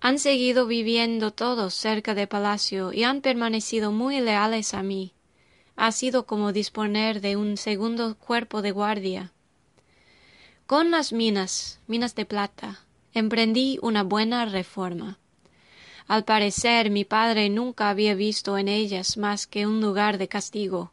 Han 0.00 0.20
seguido 0.20 0.66
viviendo 0.66 1.32
todos 1.32 1.74
cerca 1.74 2.14
de 2.14 2.28
palacio 2.28 2.92
y 2.92 3.02
han 3.02 3.20
permanecido 3.20 3.90
muy 3.90 4.20
leales 4.20 4.72
a 4.72 4.84
mí. 4.84 5.12
Ha 5.74 5.90
sido 5.90 6.24
como 6.24 6.52
disponer 6.52 7.20
de 7.20 7.36
un 7.36 7.56
segundo 7.56 8.16
cuerpo 8.16 8.62
de 8.62 8.70
guardia. 8.70 9.32
Con 10.66 10.92
las 10.92 11.12
minas, 11.12 11.80
minas 11.88 12.14
de 12.14 12.26
plata, 12.26 12.86
emprendí 13.12 13.80
una 13.82 14.04
buena 14.04 14.44
reforma. 14.44 15.18
Al 16.10 16.24
parecer 16.24 16.90
mi 16.90 17.04
padre 17.04 17.48
nunca 17.50 17.88
había 17.88 18.16
visto 18.16 18.58
en 18.58 18.66
ellas 18.66 19.16
más 19.16 19.46
que 19.46 19.64
un 19.64 19.80
lugar 19.80 20.18
de 20.18 20.26
castigo. 20.26 20.90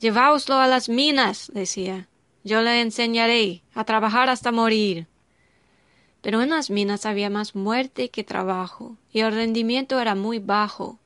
Lleváoslo 0.00 0.56
a 0.56 0.66
las 0.66 0.88
minas, 0.88 1.52
decía. 1.54 2.08
Yo 2.42 2.62
le 2.62 2.80
enseñaré 2.80 3.62
a 3.76 3.84
trabajar 3.84 4.28
hasta 4.28 4.50
morir. 4.50 5.06
Pero 6.20 6.42
en 6.42 6.50
las 6.50 6.68
minas 6.68 7.06
había 7.06 7.30
más 7.30 7.54
muerte 7.54 8.08
que 8.08 8.24
trabajo, 8.24 8.96
y 9.12 9.20
el 9.20 9.32
rendimiento 9.32 10.00
era 10.00 10.16
muy 10.16 10.40
bajo. 10.40 10.98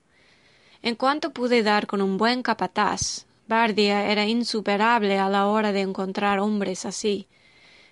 En 0.81 0.95
cuanto 0.95 1.35
pude 1.35 1.63
dar 1.63 1.87
con 1.87 2.01
un 2.01 2.17
buen 2.17 2.43
capataz, 2.43 3.27
Bardia 3.47 4.11
era 4.11 4.25
insuperable 4.25 5.19
a 5.19 5.29
la 5.29 5.49
hora 5.49 5.73
de 5.73 5.83
encontrar 5.83 6.39
hombres 6.39 6.87
así. 6.87 7.27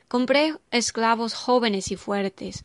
Compré 0.09 0.55
esclavos 0.71 1.35
jóvenes 1.35 1.91
y 1.91 1.97
fuertes, 1.97 2.65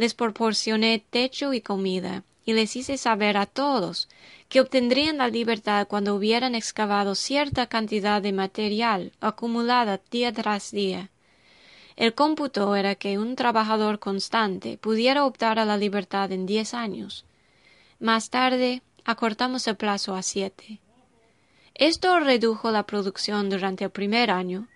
les 0.00 0.14
proporcioné 0.14 1.04
techo 1.10 1.52
y 1.52 1.60
comida, 1.60 2.24
y 2.46 2.54
les 2.54 2.74
hice 2.74 2.96
saber 2.96 3.36
a 3.36 3.44
todos 3.44 4.08
que 4.48 4.62
obtendrían 4.62 5.18
la 5.18 5.28
libertad 5.28 5.86
cuando 5.86 6.14
hubieran 6.14 6.54
excavado 6.54 7.14
cierta 7.14 7.66
cantidad 7.66 8.22
de 8.22 8.32
material 8.32 9.12
acumulada 9.20 10.00
día 10.10 10.32
tras 10.32 10.70
día. 10.70 11.10
El 11.96 12.14
cómputo 12.14 12.74
era 12.76 12.94
que 12.94 13.18
un 13.18 13.36
trabajador 13.36 13.98
constante 13.98 14.78
pudiera 14.78 15.26
optar 15.26 15.58
a 15.58 15.66
la 15.66 15.76
libertad 15.76 16.32
en 16.32 16.46
diez 16.46 16.72
años. 16.72 17.26
Más 17.98 18.30
tarde 18.30 18.80
acortamos 19.04 19.66
el 19.66 19.76
plazo 19.76 20.14
a 20.14 20.22
siete. 20.22 20.80
Esto 21.74 22.18
redujo 22.20 22.70
la 22.70 22.84
producción 22.84 23.50
durante 23.50 23.84
el 23.84 23.90
primer 23.90 24.30
año, 24.30 24.66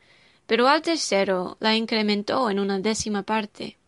pero 0.46 0.68
al 0.68 0.82
tercero 0.82 1.56
la 1.60 1.74
incrementó 1.74 2.50
en 2.50 2.60
una 2.60 2.78
décima 2.78 3.22
parte. 3.22 3.78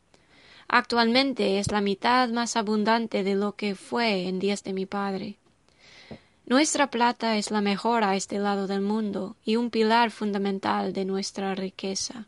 Actualmente 0.69 1.59
es 1.59 1.71
la 1.71 1.81
mitad 1.81 2.29
más 2.31 2.57
abundante 2.57 3.23
de 3.23 3.35
lo 3.35 3.57
que 3.57 3.75
fue 3.75 4.29
en 4.29 4.39
días 4.39 4.65
de 4.65 4.73
mi 4.73 4.87
padre. 4.87 5.37
Nuestra 6.45 6.91
plata 6.91 7.37
es 7.37 7.51
la 7.51 7.61
mejor 7.61 8.05
a 8.05 8.17
este 8.17 8.39
lado 8.39 8.67
del 8.67 8.81
mundo 8.81 9.37
y 9.45 9.57
un 9.57 9.71
pilar 9.71 10.11
fundamental 10.11 10.93
de 10.93 11.05
nuestra 11.05 11.55
riqueza. 11.55 12.27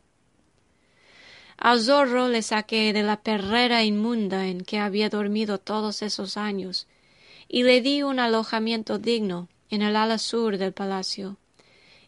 Al 1.57 1.81
zorro 1.81 2.29
le 2.29 2.41
saqué 2.41 2.93
de 2.93 3.03
la 3.03 3.21
perrera 3.21 3.83
inmunda 3.83 4.47
en 4.47 4.61
que 4.61 4.79
había 4.79 5.09
dormido 5.09 5.57
todos 5.57 6.01
esos 6.01 6.37
años 6.37 6.87
y 7.49 7.63
le 7.63 7.81
di 7.81 8.03
un 8.03 8.19
alojamiento 8.19 8.97
digno 8.97 9.49
en 9.69 9.81
el 9.81 9.95
ala 9.95 10.17
sur 10.17 10.57
del 10.57 10.71
palacio 10.71 11.37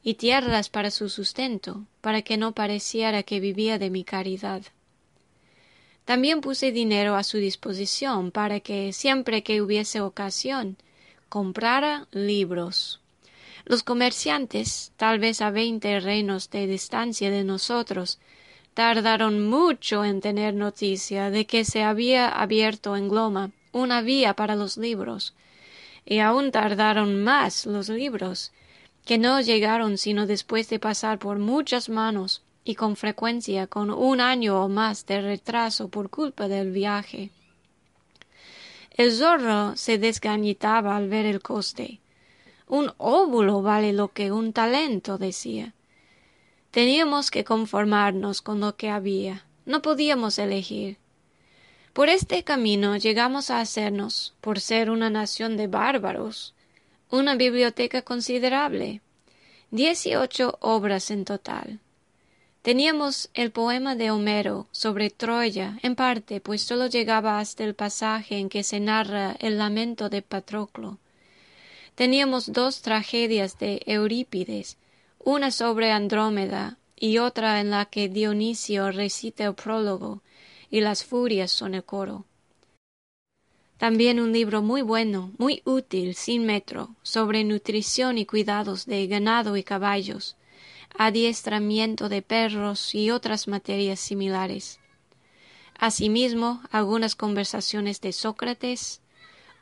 y 0.03 0.15
tierras 0.15 0.69
para 0.69 0.89
su 0.91 1.09
sustento, 1.09 1.85
para 2.01 2.21
que 2.21 2.37
no 2.37 2.53
pareciera 2.53 3.23
que 3.23 3.39
vivía 3.39 3.77
de 3.77 3.89
mi 3.89 4.03
caridad. 4.03 4.63
También 6.11 6.41
puse 6.41 6.73
dinero 6.73 7.15
a 7.15 7.23
su 7.23 7.37
disposición 7.37 8.31
para 8.31 8.59
que, 8.59 8.91
siempre 8.91 9.43
que 9.43 9.61
hubiese 9.61 10.01
ocasión, 10.01 10.75
comprara 11.29 12.05
libros. 12.11 12.99
Los 13.63 13.81
comerciantes, 13.81 14.91
tal 14.97 15.19
vez 15.19 15.39
a 15.39 15.51
veinte 15.51 16.01
reinos 16.01 16.49
de 16.49 16.67
distancia 16.67 17.31
de 17.31 17.45
nosotros, 17.45 18.19
tardaron 18.73 19.47
mucho 19.47 20.03
en 20.03 20.19
tener 20.19 20.53
noticia 20.53 21.29
de 21.29 21.45
que 21.45 21.63
se 21.63 21.81
había 21.81 22.27
abierto 22.27 22.97
en 22.97 23.07
Gloma 23.07 23.51
una 23.71 24.01
vía 24.01 24.33
para 24.33 24.57
los 24.57 24.75
libros, 24.75 25.33
y 26.05 26.19
aún 26.19 26.51
tardaron 26.51 27.23
más 27.23 27.65
los 27.65 27.87
libros, 27.87 28.51
que 29.05 29.17
no 29.17 29.39
llegaron 29.39 29.97
sino 29.97 30.27
después 30.27 30.67
de 30.67 30.77
pasar 30.77 31.19
por 31.19 31.39
muchas 31.39 31.87
manos 31.87 32.41
y 32.63 32.75
con 32.75 32.95
frecuencia 32.95 33.67
con 33.67 33.89
un 33.89 34.21
año 34.21 34.63
o 34.63 34.69
más 34.69 35.05
de 35.05 35.21
retraso 35.21 35.89
por 35.89 36.09
culpa 36.09 36.47
del 36.47 36.71
viaje. 36.71 37.31
El 38.91 39.11
zorro 39.11 39.75
se 39.75 39.97
desgañitaba 39.97 40.95
al 40.95 41.09
ver 41.09 41.25
el 41.25 41.41
coste. 41.41 41.99
Un 42.67 42.91
óvulo 42.97 43.61
vale 43.61 43.93
lo 43.93 44.09
que 44.09 44.31
un 44.31 44.53
talento, 44.53 45.17
decía. 45.17 45.73
Teníamos 46.71 47.31
que 47.31 47.43
conformarnos 47.43 48.41
con 48.41 48.59
lo 48.59 48.75
que 48.75 48.89
había. 48.89 49.45
No 49.65 49.81
podíamos 49.81 50.37
elegir. 50.39 50.97
Por 51.93 52.09
este 52.09 52.43
camino 52.43 52.95
llegamos 52.95 53.49
a 53.49 53.59
hacernos, 53.59 54.33
por 54.39 54.59
ser 54.59 54.89
una 54.89 55.09
nación 55.09 55.57
de 55.57 55.67
bárbaros, 55.67 56.53
una 57.09 57.35
biblioteca 57.35 58.01
considerable. 58.01 59.01
Dieciocho 59.71 60.57
obras 60.61 61.11
en 61.11 61.25
total 61.25 61.79
Teníamos 62.61 63.31
el 63.33 63.51
poema 63.51 63.95
de 63.95 64.11
Homero 64.11 64.67
sobre 64.71 65.09
Troya, 65.09 65.79
en 65.81 65.95
parte, 65.95 66.41
pues 66.41 66.61
sólo 66.61 66.85
llegaba 66.85 67.39
hasta 67.39 67.63
el 67.63 67.73
pasaje 67.73 68.37
en 68.37 68.49
que 68.49 68.61
se 68.61 68.79
narra 68.79 69.35
el 69.39 69.57
lamento 69.57 70.09
de 70.09 70.21
Patroclo. 70.21 70.99
Teníamos 71.95 72.53
dos 72.53 72.83
tragedias 72.83 73.57
de 73.57 73.81
Eurípides, 73.87 74.77
una 75.17 75.49
sobre 75.49 75.91
Andrómeda 75.91 76.77
y 76.95 77.17
otra 77.17 77.61
en 77.61 77.71
la 77.71 77.85
que 77.85 78.09
Dionisio 78.09 78.91
recita 78.91 79.45
el 79.45 79.55
prólogo 79.55 80.21
y 80.69 80.81
las 80.81 81.03
furias 81.03 81.51
son 81.51 81.73
el 81.73 81.83
coro. 81.83 82.25
También 83.79 84.19
un 84.19 84.31
libro 84.31 84.61
muy 84.61 84.83
bueno, 84.83 85.31
muy 85.39 85.63
útil, 85.65 86.13
sin 86.13 86.45
metro, 86.45 86.95
sobre 87.01 87.43
nutrición 87.43 88.19
y 88.19 88.27
cuidados 88.27 88.85
de 88.85 89.07
ganado 89.07 89.57
y 89.57 89.63
caballos, 89.63 90.37
adiestramiento 90.97 92.09
de 92.09 92.21
perros 92.21 92.93
y 92.95 93.11
otras 93.11 93.47
materias 93.47 93.99
similares. 93.99 94.79
Asimismo, 95.77 96.61
algunas 96.71 97.15
conversaciones 97.15 98.01
de 98.01 98.13
Sócrates, 98.13 99.01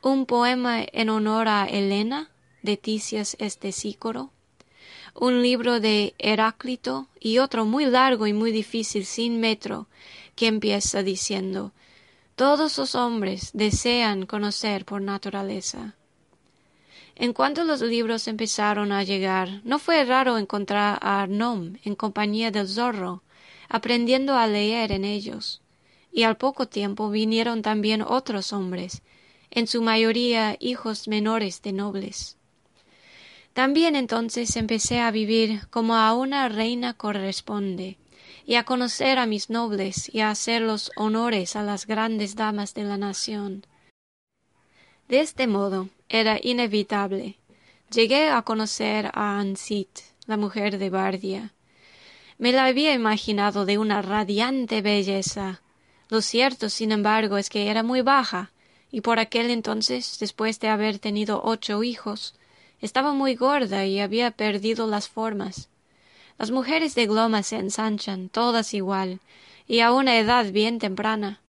un 0.02 0.26
poema 0.26 0.82
en 0.92 1.08
honor 1.10 1.48
a 1.48 1.66
Helena 1.66 2.30
de 2.62 2.76
Tisias 2.76 3.36
Estesícoro, 3.38 4.30
un 5.14 5.42
libro 5.42 5.80
de 5.80 6.14
Heráclito 6.18 7.08
y 7.18 7.38
otro 7.38 7.64
muy 7.64 7.86
largo 7.86 8.26
y 8.26 8.32
muy 8.32 8.52
difícil 8.52 9.04
sin 9.04 9.40
metro 9.40 9.88
que 10.36 10.46
empieza 10.46 11.02
diciendo 11.02 11.72
todos 12.40 12.78
los 12.78 12.94
hombres 12.94 13.50
desean 13.52 14.24
conocer 14.24 14.86
por 14.86 15.02
naturaleza. 15.02 15.94
En 17.16 17.32
cuanto 17.32 17.64
los 17.64 17.80
libros 17.82 18.28
empezaron 18.28 18.92
a 18.92 19.02
llegar, 19.02 19.60
no 19.64 19.78
fue 19.78 20.04
raro 20.04 20.38
encontrar 20.38 20.98
a 21.02 21.22
Arnom 21.22 21.76
en 21.84 21.94
compañía 21.94 22.50
del 22.50 22.68
zorro, 22.68 23.22
aprendiendo 23.68 24.36
a 24.36 24.46
leer 24.46 24.92
en 24.92 25.04
ellos. 25.04 25.60
Y 26.12 26.22
al 26.22 26.36
poco 26.36 26.66
tiempo 26.66 27.10
vinieron 27.10 27.62
también 27.62 28.02
otros 28.02 28.52
hombres, 28.52 29.02
en 29.50 29.66
su 29.66 29.82
mayoría 29.82 30.56
hijos 30.60 31.08
menores 31.08 31.62
de 31.62 31.72
nobles. 31.72 32.36
También 33.52 33.96
entonces 33.96 34.56
empecé 34.56 35.00
a 35.00 35.10
vivir 35.10 35.66
como 35.70 35.96
a 35.96 36.14
una 36.14 36.48
reina 36.48 36.94
corresponde, 36.94 37.98
y 38.46 38.54
a 38.54 38.64
conocer 38.64 39.18
a 39.18 39.26
mis 39.26 39.50
nobles 39.50 40.12
y 40.12 40.20
a 40.20 40.30
hacer 40.30 40.62
los 40.62 40.90
honores 40.96 41.56
a 41.56 41.62
las 41.62 41.86
grandes 41.86 42.36
damas 42.36 42.74
de 42.74 42.84
la 42.84 42.96
nación. 42.96 43.66
De 45.10 45.18
este 45.18 45.48
modo 45.48 45.88
era 46.08 46.38
inevitable. 46.40 47.36
Llegué 47.90 48.28
a 48.28 48.42
conocer 48.42 49.10
a 49.12 49.40
Ansit, 49.40 49.88
la 50.26 50.36
mujer 50.36 50.78
de 50.78 50.88
Bardia. 50.88 51.52
Me 52.38 52.52
la 52.52 52.66
había 52.66 52.94
imaginado 52.94 53.64
de 53.64 53.76
una 53.78 54.02
radiante 54.02 54.82
belleza. 54.82 55.62
Lo 56.10 56.22
cierto, 56.22 56.68
sin 56.70 56.92
embargo, 56.92 57.38
es 57.38 57.50
que 57.50 57.68
era 57.72 57.82
muy 57.82 58.02
baja, 58.02 58.52
y 58.92 59.00
por 59.00 59.18
aquel 59.18 59.50
entonces, 59.50 60.16
después 60.20 60.60
de 60.60 60.68
haber 60.68 61.00
tenido 61.00 61.42
ocho 61.42 61.82
hijos, 61.82 62.36
estaba 62.80 63.12
muy 63.12 63.34
gorda 63.34 63.86
y 63.86 63.98
había 63.98 64.30
perdido 64.30 64.86
las 64.86 65.08
formas. 65.08 65.68
Las 66.38 66.52
mujeres 66.52 66.94
de 66.94 67.08
Gloma 67.08 67.42
se 67.42 67.56
ensanchan, 67.56 68.28
todas 68.28 68.74
igual, 68.74 69.18
y 69.66 69.80
a 69.80 69.90
una 69.90 70.20
edad 70.20 70.52
bien 70.52 70.78
temprana. 70.78 71.39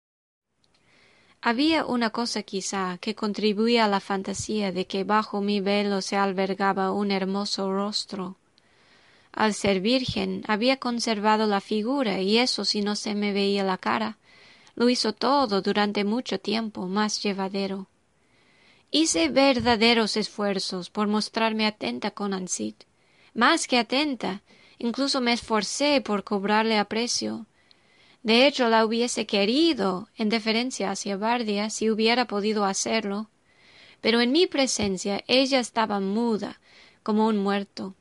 Había 1.43 1.85
una 1.85 2.11
cosa 2.11 2.43
quizá 2.43 2.99
que 2.99 3.15
contribuía 3.15 3.85
a 3.85 3.87
la 3.87 3.99
fantasía 3.99 4.71
de 4.71 4.85
que 4.85 5.03
bajo 5.03 5.41
mi 5.41 5.59
velo 5.59 6.03
se 6.03 6.15
albergaba 6.15 6.91
un 6.91 7.09
hermoso 7.09 7.71
rostro. 7.71 8.35
Al 9.31 9.55
ser 9.55 9.81
virgen 9.81 10.43
había 10.47 10.77
conservado 10.77 11.47
la 11.47 11.59
figura 11.59 12.21
y 12.21 12.37
eso 12.37 12.63
si 12.63 12.81
no 12.81 12.95
se 12.95 13.15
me 13.15 13.33
veía 13.33 13.63
la 13.63 13.79
cara. 13.79 14.17
Lo 14.75 14.87
hizo 14.87 15.13
todo 15.13 15.63
durante 15.63 16.03
mucho 16.03 16.39
tiempo 16.39 16.85
más 16.85 17.23
llevadero. 17.23 17.87
Hice 18.91 19.29
verdaderos 19.29 20.17
esfuerzos 20.17 20.91
por 20.91 21.07
mostrarme 21.07 21.65
atenta 21.65 22.11
con 22.11 22.33
Ansit, 22.33 22.83
más 23.33 23.67
que 23.67 23.79
atenta, 23.79 24.41
incluso 24.77 25.21
me 25.21 25.33
esforcé 25.33 26.01
por 26.01 26.23
cobrarle 26.23 26.77
aprecio. 26.77 27.47
De 28.23 28.45
hecho, 28.45 28.69
la 28.69 28.85
hubiese 28.85 29.25
querido 29.25 30.07
en 30.15 30.29
deferencia 30.29 30.91
hacia 30.91 31.17
Bardia 31.17 31.69
si 31.69 31.89
hubiera 31.89 32.25
podido 32.25 32.65
hacerlo. 32.65 33.29
Pero 33.99 34.21
en 34.21 34.31
mi 34.31 34.47
presencia 34.47 35.23
ella 35.27 35.59
estaba 35.59 35.99
muda, 35.99 36.59
como 37.03 37.27
un 37.27 37.37
muerto. 37.37 37.95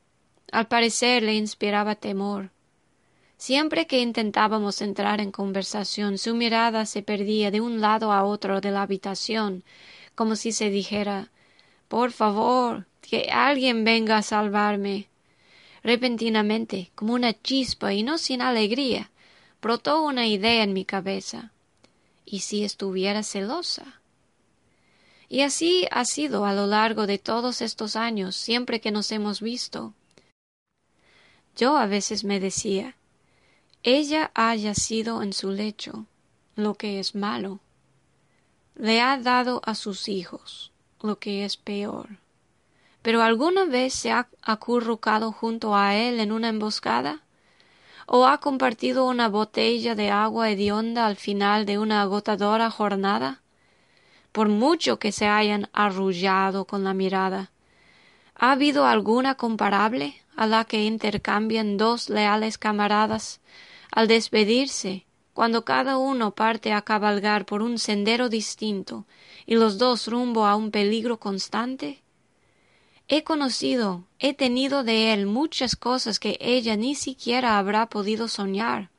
Al 0.51 0.67
parecer 0.67 1.23
le 1.23 1.33
inspiraba 1.35 1.95
temor. 1.95 2.51
Siempre 3.37 3.87
que 3.87 3.99
intentábamos 3.99 4.81
entrar 4.81 5.19
en 5.19 5.31
conversación, 5.31 6.19
su 6.19 6.35
mirada 6.35 6.85
se 6.85 7.01
perdía 7.01 7.49
de 7.49 7.61
un 7.61 7.81
lado 7.81 8.11
a 8.11 8.23
otro 8.23 8.61
de 8.61 8.69
la 8.69 8.83
habitación, 8.83 9.63
como 10.13 10.35
si 10.35 10.51
se 10.51 10.69
dijera 10.69 11.31
Por 11.87 12.11
favor, 12.11 12.85
que 13.01 13.29
alguien 13.31 13.83
venga 13.83 14.17
a 14.17 14.21
salvarme. 14.21 15.07
Repentinamente, 15.83 16.91
como 16.93 17.13
una 17.13 17.33
chispa 17.33 17.93
y 17.93 18.03
no 18.03 18.19
sin 18.19 18.43
alegría, 18.43 19.10
brotó 19.61 20.01
una 20.01 20.27
idea 20.27 20.63
en 20.63 20.73
mi 20.73 20.85
cabeza. 20.85 21.51
¿Y 22.25 22.39
si 22.39 22.63
estuviera 22.63 23.23
celosa? 23.23 24.01
Y 25.29 25.41
así 25.41 25.87
ha 25.91 26.05
sido 26.05 26.45
a 26.45 26.53
lo 26.53 26.67
largo 26.67 27.07
de 27.07 27.17
todos 27.17 27.61
estos 27.61 27.95
años, 27.95 28.35
siempre 28.35 28.81
que 28.81 28.91
nos 28.91 29.11
hemos 29.11 29.41
visto. 29.41 29.93
Yo 31.55 31.77
a 31.77 31.85
veces 31.85 32.23
me 32.23 32.39
decía, 32.39 32.95
ella 33.83 34.31
ha 34.33 34.55
yacido 34.55 35.23
en 35.23 35.33
su 35.33 35.51
lecho, 35.51 36.05
lo 36.55 36.75
que 36.75 36.99
es 36.99 37.15
malo 37.15 37.59
le 38.75 38.99
ha 38.99 39.17
dado 39.17 39.61
a 39.65 39.75
sus 39.75 40.09
hijos, 40.09 40.71
lo 41.01 41.19
que 41.19 41.45
es 41.45 41.55
peor. 41.55 42.17
Pero 43.01 43.21
alguna 43.21 43.65
vez 43.65 43.93
se 43.93 44.11
ha 44.11 44.27
acurrucado 44.41 45.31
junto 45.31 45.75
a 45.75 45.95
él 45.95 46.19
en 46.19 46.31
una 46.31 46.49
emboscada? 46.49 47.21
¿O 48.13 48.25
ha 48.25 48.39
compartido 48.39 49.07
una 49.07 49.29
botella 49.29 49.95
de 49.95 50.09
agua 50.09 50.49
hedionda 50.49 51.05
al 51.05 51.15
final 51.15 51.65
de 51.65 51.79
una 51.79 52.01
agotadora 52.01 52.69
jornada? 52.69 53.41
Por 54.33 54.49
mucho 54.49 54.99
que 54.99 55.13
se 55.13 55.27
hayan 55.27 55.69
arrullado 55.71 56.65
con 56.65 56.83
la 56.83 56.93
mirada, 56.93 57.51
¿ha 58.35 58.51
habido 58.51 58.85
alguna 58.85 59.35
comparable 59.35 60.15
a 60.35 60.45
la 60.45 60.65
que 60.65 60.83
intercambian 60.83 61.77
dos 61.77 62.09
leales 62.09 62.57
camaradas 62.57 63.39
al 63.93 64.09
despedirse 64.09 65.05
cuando 65.33 65.63
cada 65.63 65.97
uno 65.97 66.31
parte 66.31 66.73
a 66.73 66.81
cabalgar 66.81 67.45
por 67.45 67.61
un 67.61 67.77
sendero 67.77 68.27
distinto 68.27 69.05
y 69.45 69.55
los 69.55 69.77
dos 69.77 70.07
rumbo 70.07 70.45
a 70.45 70.57
un 70.57 70.69
peligro 70.71 71.17
constante? 71.17 72.01
He 73.13 73.25
conocido, 73.25 74.05
he 74.19 74.33
tenido 74.33 74.85
de 74.85 75.11
él 75.11 75.25
muchas 75.25 75.75
cosas 75.75 76.17
que 76.17 76.37
ella 76.39 76.77
ni 76.77 76.95
siquiera 76.95 77.59
habrá 77.59 77.87
podido 77.87 78.29
soñar. 78.29 78.89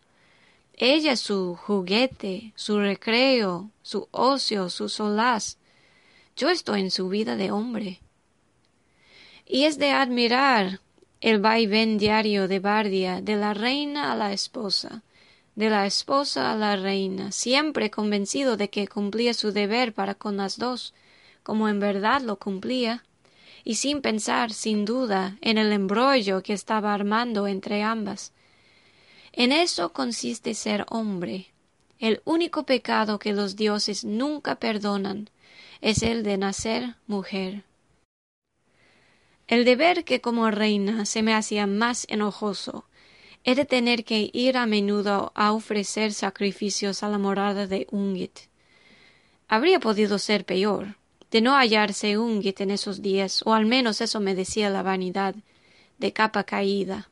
Ella 0.75 1.16
su 1.16 1.57
juguete, 1.57 2.53
su 2.55 2.79
recreo, 2.79 3.70
su 3.81 4.09
ocio, 4.11 4.68
su 4.68 4.90
solaz. 4.90 5.57
Yo 6.37 6.51
estoy 6.51 6.83
en 6.83 6.90
su 6.90 7.09
vida 7.09 7.37
de 7.37 7.53
hombre. 7.53 8.01
Y 9.46 9.64
es 9.64 9.79
de 9.79 9.92
admirar 9.92 10.81
el 11.22 11.40
vaivén 11.40 11.96
diario 11.96 12.48
de 12.48 12.59
Bardia 12.59 13.22
de 13.22 13.37
la 13.37 13.55
reina 13.55 14.12
a 14.12 14.14
la 14.14 14.35
esposa, 14.35 15.03
de 15.55 15.70
la 15.70 15.87
esposa 15.87 16.53
a 16.53 16.57
la 16.57 16.77
reina, 16.77 17.33
siempre 17.33 17.90
convencido 17.90 18.59
de 18.59 18.68
que 18.68 18.88
cumplía 18.88 19.33
su 19.33 19.53
deber 19.53 19.94
para 19.94 20.14
con 20.14 20.37
las 20.37 20.59
dos, 20.59 20.92
como 21.42 21.70
en 21.70 21.81
verdad 21.81 22.20
lo 22.20 22.37
cumplía, 22.37 23.05
y 23.64 23.77
sin 23.77 24.03
pensar, 24.03 24.53
sin 24.53 24.85
duda, 24.85 25.38
en 25.40 25.59
el 25.59 25.72
embrollo 25.72 26.42
que 26.42 26.53
estaba 26.53 26.92
armando 26.94 27.46
entre 27.46 27.83
ambas. 27.83 28.33
En 29.33 29.53
eso 29.53 29.92
consiste 29.92 30.55
ser 30.55 30.85
hombre. 30.88 31.46
El 31.98 32.20
único 32.25 32.64
pecado 32.64 33.18
que 33.18 33.33
los 33.33 33.57
dioses 33.57 34.05
nunca 34.05 34.57
perdonan 34.57 35.31
es 35.81 36.03
el 36.03 36.22
de 36.22 36.38
nacer 36.38 36.96
mujer. 37.07 37.64
El 39.46 39.64
deber 39.64 40.05
que 40.05 40.20
como 40.20 40.51
reina 40.51 41.07
se 41.07 41.22
me 41.22 41.35
hacía 41.35 41.66
más 41.66 42.07
enojoso 42.09 42.87
de 43.44 43.64
tener 43.64 44.05
que 44.05 44.31
ir 44.33 44.57
a 44.57 44.66
menudo 44.66 45.33
a 45.35 45.53
ofrecer 45.53 46.12
sacrificios 46.12 47.03
a 47.03 47.09
la 47.09 47.18
morada 47.18 47.66
de 47.66 47.87
Ungit. 47.90 48.38
Habría 49.48 49.81
podido 49.81 50.18
ser 50.18 50.44
peor, 50.44 50.96
de 51.33 51.40
no 51.40 51.57
hallarse 51.57 52.18
Ungit 52.18 52.61
en 52.61 52.71
esos 52.71 53.01
días, 53.01 53.42
o 53.47 53.55
al 53.55 53.64
menos 53.64 54.03
eso 54.03 54.21
me 54.21 54.35
decía 54.35 54.68
la 54.68 54.83
vanidad, 54.83 55.35
de 55.97 56.12
capa 56.12 56.45
caída. 56.45 57.09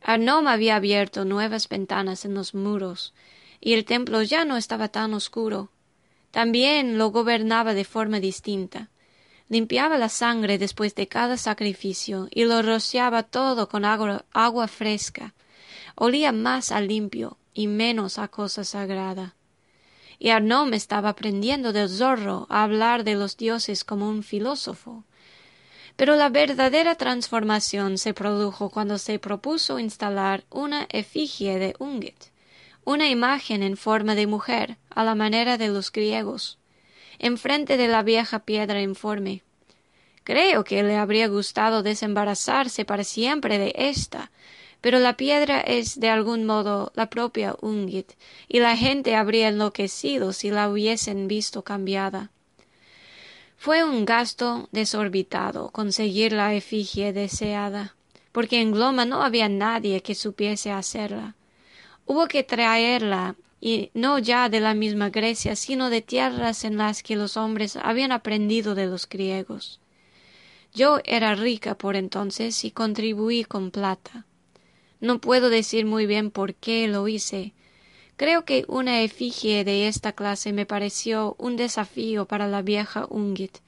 Arnom 0.00 0.46
había 0.46 0.76
abierto 0.76 1.24
nuevas 1.24 1.68
ventanas 1.68 2.24
en 2.24 2.34
los 2.34 2.54
muros, 2.54 3.12
y 3.60 3.72
el 3.74 3.84
templo 3.84 4.22
ya 4.22 4.44
no 4.44 4.56
estaba 4.56 4.88
tan 4.88 5.12
oscuro. 5.12 5.70
También 6.30 6.98
lo 6.98 7.10
gobernaba 7.10 7.74
de 7.74 7.84
forma 7.84 8.20
distinta. 8.20 8.90
Limpiaba 9.48 9.98
la 9.98 10.08
sangre 10.08 10.56
después 10.56 10.94
de 10.94 11.08
cada 11.08 11.36
sacrificio 11.36 12.28
y 12.30 12.44
lo 12.44 12.62
rociaba 12.62 13.24
todo 13.24 13.68
con 13.68 13.84
agua, 13.84 14.24
agua 14.32 14.68
fresca, 14.68 15.34
olía 15.96 16.30
más 16.30 16.70
a 16.70 16.80
limpio 16.80 17.38
y 17.52 17.66
menos 17.66 18.18
a 18.18 18.28
cosa 18.28 18.62
sagrada. 18.62 19.34
Y 20.24 20.30
estaba 20.72 21.08
aprendiendo 21.08 21.72
del 21.72 21.88
zorro 21.88 22.46
a 22.48 22.62
hablar 22.62 23.02
de 23.02 23.16
los 23.16 23.36
dioses 23.36 23.82
como 23.82 24.08
un 24.08 24.22
filósofo. 24.22 25.02
Pero 25.96 26.14
la 26.14 26.28
verdadera 26.28 26.94
transformación 26.94 27.98
se 27.98 28.14
produjo 28.14 28.70
cuando 28.70 28.98
se 28.98 29.18
propuso 29.18 29.80
instalar 29.80 30.44
una 30.48 30.86
efigie 30.90 31.58
de 31.58 31.74
Ungit, 31.80 32.26
una 32.84 33.08
imagen 33.08 33.64
en 33.64 33.76
forma 33.76 34.14
de 34.14 34.28
mujer, 34.28 34.76
a 34.90 35.02
la 35.02 35.16
manera 35.16 35.58
de 35.58 35.66
los 35.66 35.90
griegos, 35.90 36.56
enfrente 37.18 37.76
de 37.76 37.88
la 37.88 38.04
vieja 38.04 38.44
piedra 38.44 38.80
informe. 38.80 39.42
Creo 40.22 40.62
que 40.62 40.84
le 40.84 40.98
habría 40.98 41.26
gustado 41.26 41.82
desembarazarse 41.82 42.84
para 42.84 43.02
siempre 43.02 43.58
de 43.58 43.74
ésta, 43.76 44.30
pero 44.82 44.98
la 44.98 45.16
piedra 45.16 45.60
es 45.60 46.00
de 46.00 46.10
algún 46.10 46.44
modo 46.44 46.92
la 46.94 47.08
propia 47.08 47.56
Ungit, 47.62 48.12
y 48.48 48.58
la 48.58 48.76
gente 48.76 49.14
habría 49.14 49.48
enloquecido 49.48 50.32
si 50.32 50.50
la 50.50 50.68
hubiesen 50.68 51.28
visto 51.28 51.62
cambiada. 51.62 52.30
Fue 53.56 53.84
un 53.84 54.04
gasto 54.04 54.68
desorbitado 54.72 55.70
conseguir 55.70 56.32
la 56.32 56.52
efigie 56.52 57.12
deseada, 57.12 57.94
porque 58.32 58.60
en 58.60 58.72
Gloma 58.72 59.04
no 59.04 59.22
había 59.22 59.48
nadie 59.48 60.02
que 60.02 60.16
supiese 60.16 60.72
hacerla. 60.72 61.36
Hubo 62.04 62.26
que 62.26 62.42
traerla, 62.42 63.36
y 63.60 63.92
no 63.94 64.18
ya 64.18 64.48
de 64.48 64.58
la 64.58 64.74
misma 64.74 65.10
Grecia, 65.10 65.54
sino 65.54 65.90
de 65.90 66.02
tierras 66.02 66.64
en 66.64 66.76
las 66.76 67.04
que 67.04 67.14
los 67.14 67.36
hombres 67.36 67.76
habían 67.76 68.10
aprendido 68.10 68.74
de 68.74 68.86
los 68.86 69.08
griegos. 69.08 69.78
Yo 70.74 70.98
era 71.04 71.36
rica 71.36 71.76
por 71.76 71.94
entonces 71.94 72.64
y 72.64 72.72
contribuí 72.72 73.44
con 73.44 73.70
plata. 73.70 74.26
No 75.02 75.20
puedo 75.20 75.50
decir 75.50 75.84
muy 75.84 76.06
bien 76.06 76.30
por 76.30 76.54
qué 76.54 76.88
lo 76.88 77.06
hice, 77.08 77.52
Creo 78.22 78.44
que 78.44 78.64
una 78.68 79.00
efigie 79.00 79.64
de 79.64 79.88
esta 79.88 80.12
clase 80.12 80.52
me 80.52 80.64
pareció 80.64 81.34
un 81.38 81.56
desafío 81.56 82.26
para 82.26 82.46
la 82.46 82.62
vieja 82.62 83.06
Ungit, 83.10 83.58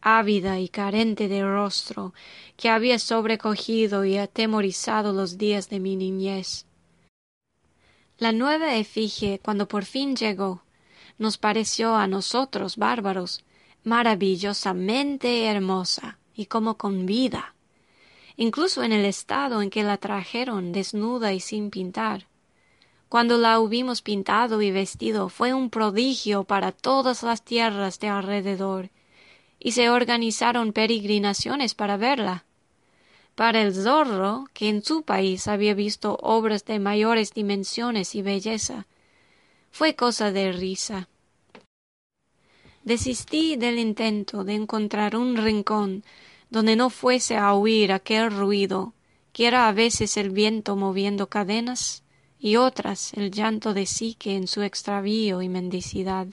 ávida 0.00 0.60
y 0.60 0.68
carente 0.68 1.26
de 1.26 1.42
rostro, 1.42 2.14
que 2.56 2.68
había 2.68 3.00
sobrecogido 3.00 4.04
y 4.04 4.16
atemorizado 4.16 5.12
los 5.12 5.36
días 5.36 5.68
de 5.68 5.80
mi 5.80 5.96
niñez. 5.96 6.66
La 8.18 8.30
nueva 8.30 8.76
efigie, 8.76 9.40
cuando 9.40 9.66
por 9.66 9.84
fin 9.84 10.14
llegó, 10.14 10.62
nos 11.18 11.36
pareció 11.36 11.96
a 11.96 12.06
nosotros 12.06 12.76
bárbaros 12.76 13.44
maravillosamente 13.82 15.46
hermosa 15.46 16.18
y 16.36 16.46
como 16.46 16.76
con 16.76 17.04
vida, 17.04 17.56
incluso 18.38 18.84
en 18.84 18.92
el 18.92 19.04
estado 19.04 19.60
en 19.62 19.68
que 19.68 19.82
la 19.82 19.98
trajeron 19.98 20.70
desnuda 20.70 21.32
y 21.34 21.40
sin 21.40 21.70
pintar. 21.70 22.28
Cuando 23.08 23.36
la 23.36 23.58
hubimos 23.58 24.00
pintado 24.00 24.62
y 24.62 24.70
vestido 24.70 25.28
fue 25.28 25.52
un 25.52 25.70
prodigio 25.70 26.44
para 26.44 26.70
todas 26.70 27.24
las 27.24 27.42
tierras 27.44 27.98
de 27.98 28.08
alrededor, 28.08 28.90
y 29.58 29.72
se 29.72 29.90
organizaron 29.90 30.72
peregrinaciones 30.72 31.74
para 31.74 31.96
verla. 31.96 32.44
Para 33.34 33.60
el 33.60 33.74
zorro, 33.74 34.44
que 34.52 34.68
en 34.68 34.84
su 34.84 35.02
país 35.02 35.48
había 35.48 35.74
visto 35.74 36.16
obras 36.22 36.64
de 36.64 36.78
mayores 36.78 37.34
dimensiones 37.34 38.14
y 38.14 38.22
belleza, 38.22 38.86
fue 39.72 39.96
cosa 39.96 40.30
de 40.30 40.52
risa. 40.52 41.08
Desistí 42.84 43.56
del 43.56 43.80
intento 43.80 44.44
de 44.44 44.54
encontrar 44.54 45.16
un 45.16 45.36
rincón 45.36 46.04
donde 46.50 46.76
no 46.76 46.90
fuese 46.90 47.36
a 47.36 47.52
oír 47.54 47.92
aquel 47.92 48.30
ruido, 48.30 48.94
que 49.32 49.46
era 49.46 49.68
a 49.68 49.72
veces 49.72 50.16
el 50.16 50.30
viento 50.30 50.76
moviendo 50.76 51.28
cadenas 51.28 52.02
y 52.38 52.56
otras 52.56 53.12
el 53.14 53.30
llanto 53.30 53.74
de 53.74 53.86
Psique 53.86 54.36
en 54.36 54.46
su 54.46 54.62
extravío 54.62 55.42
y 55.42 55.48
mendicidad. 55.48 56.28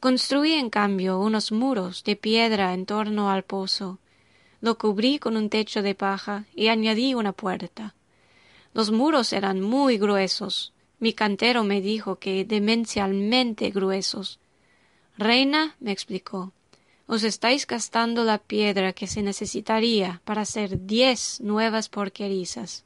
Construí 0.00 0.54
en 0.54 0.70
cambio 0.70 1.20
unos 1.20 1.52
muros 1.52 2.02
de 2.04 2.16
piedra 2.16 2.74
en 2.74 2.86
torno 2.86 3.30
al 3.30 3.44
pozo, 3.44 3.98
lo 4.62 4.78
cubrí 4.78 5.18
con 5.18 5.36
un 5.36 5.50
techo 5.50 5.82
de 5.82 5.96
paja 5.96 6.44
y 6.54 6.68
añadí 6.68 7.14
una 7.14 7.32
puerta. 7.32 7.94
Los 8.72 8.92
muros 8.92 9.32
eran 9.32 9.60
muy 9.60 9.98
gruesos. 9.98 10.72
Mi 11.00 11.12
cantero 11.12 11.64
me 11.64 11.80
dijo 11.80 12.20
que 12.20 12.44
demencialmente 12.44 13.70
gruesos. 13.70 14.38
Reina, 15.18 15.74
me 15.80 15.90
explicó, 15.90 16.52
os 17.06 17.24
estáis 17.24 17.66
gastando 17.66 18.24
la 18.24 18.38
piedra 18.38 18.92
que 18.92 19.06
se 19.06 19.22
necesitaría 19.22 20.20
para 20.24 20.42
hacer 20.42 20.86
diez 20.86 21.40
nuevas 21.40 21.88
porquerizas. 21.88 22.84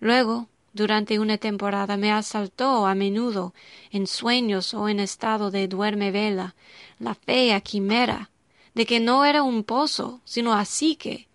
Luego 0.00 0.48
durante 0.72 1.18
una 1.18 1.38
temporada 1.38 1.96
me 1.96 2.12
asaltó 2.12 2.86
a 2.86 2.94
menudo, 2.94 3.54
en 3.90 4.06
sueños 4.06 4.74
o 4.74 4.88
en 4.88 5.00
estado 5.00 5.50
de 5.50 5.68
duerme 5.68 6.10
vela, 6.10 6.54
la 6.98 7.14
fea 7.14 7.60
quimera 7.62 8.30
de 8.74 8.84
que 8.84 9.00
no 9.00 9.24
era 9.24 9.42
un 9.42 9.64
pozo, 9.64 10.20
sino 10.24 10.52
a 10.52 10.66
Psique 10.66 11.28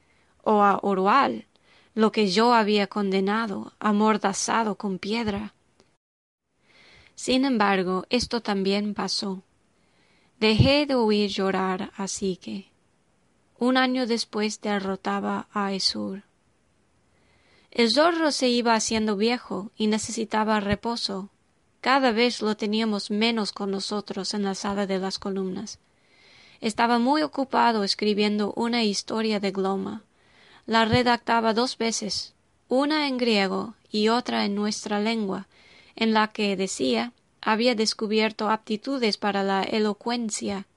o 0.43 0.61
a 0.61 0.79
Orual, 0.83 1.47
lo 1.95 2.11
que 2.11 2.27
yo 2.27 2.53
había 2.53 2.85
condenado, 2.85 3.73
amordazado 3.79 4.75
con 4.75 4.99
piedra. 4.99 5.55
Sin 7.15 7.43
embargo, 7.43 8.05
esto 8.11 8.41
también 8.41 8.93
pasó. 8.93 9.41
Dejé 10.41 10.87
de 10.87 10.95
oír 10.95 11.29
llorar 11.29 11.91
a 11.95 12.07
Psique. 12.07 12.71
Un 13.59 13.77
año 13.77 14.07
después 14.07 14.59
derrotaba 14.59 15.47
a 15.53 15.71
Esur. 15.71 16.23
El 17.69 17.91
zorro 17.91 18.31
se 18.31 18.49
iba 18.49 18.73
haciendo 18.73 19.17
viejo 19.17 19.69
y 19.77 19.85
necesitaba 19.85 20.59
reposo. 20.59 21.29
Cada 21.79 22.11
vez 22.11 22.41
lo 22.41 22.57
teníamos 22.57 23.11
menos 23.11 23.51
con 23.51 23.69
nosotros 23.69 24.33
en 24.33 24.41
la 24.41 24.55
sala 24.55 24.87
de 24.87 24.97
las 24.97 25.19
columnas. 25.19 25.77
Estaba 26.59 26.97
muy 26.97 27.21
ocupado 27.21 27.83
escribiendo 27.83 28.51
una 28.55 28.83
historia 28.83 29.39
de 29.39 29.51
Gloma. 29.51 30.01
La 30.65 30.85
redactaba 30.85 31.53
dos 31.53 31.77
veces, 31.77 32.33
una 32.67 33.07
en 33.07 33.19
griego 33.19 33.75
y 33.91 34.07
otra 34.07 34.43
en 34.45 34.55
nuestra 34.55 34.99
lengua, 34.99 35.47
en 35.95 36.15
la 36.15 36.29
que 36.29 36.55
decía 36.55 37.13
había 37.41 37.75
descubierto 37.75 38.49
aptitudes 38.49 39.17
para 39.17 39.43
la 39.43 39.63
elocuencia. 39.63 40.67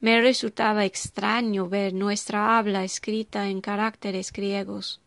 Me 0.00 0.20
resultaba 0.20 0.84
extraño 0.84 1.68
ver 1.68 1.92
nuestra 1.94 2.58
habla 2.58 2.84
escrita 2.84 3.48
en 3.48 3.60
caracteres 3.60 4.32
griegos. 4.32 5.00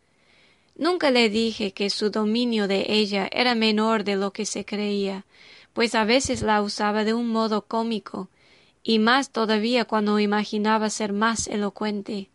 Nunca 0.76 1.10
le 1.10 1.28
dije 1.28 1.72
que 1.72 1.90
su 1.90 2.10
dominio 2.10 2.68
de 2.68 2.86
ella 2.88 3.28
era 3.32 3.54
menor 3.54 4.04
de 4.04 4.16
lo 4.16 4.32
que 4.32 4.46
se 4.46 4.64
creía, 4.64 5.24
pues 5.72 5.94
a 5.94 6.04
veces 6.04 6.42
la 6.42 6.62
usaba 6.62 7.04
de 7.04 7.14
un 7.14 7.28
modo 7.28 7.62
cómico, 7.62 8.28
y 8.82 8.98
más 8.98 9.30
todavía 9.30 9.84
cuando 9.84 10.18
imaginaba 10.20 10.88
ser 10.90 11.12
más 11.12 11.48
elocuente. 11.48 12.28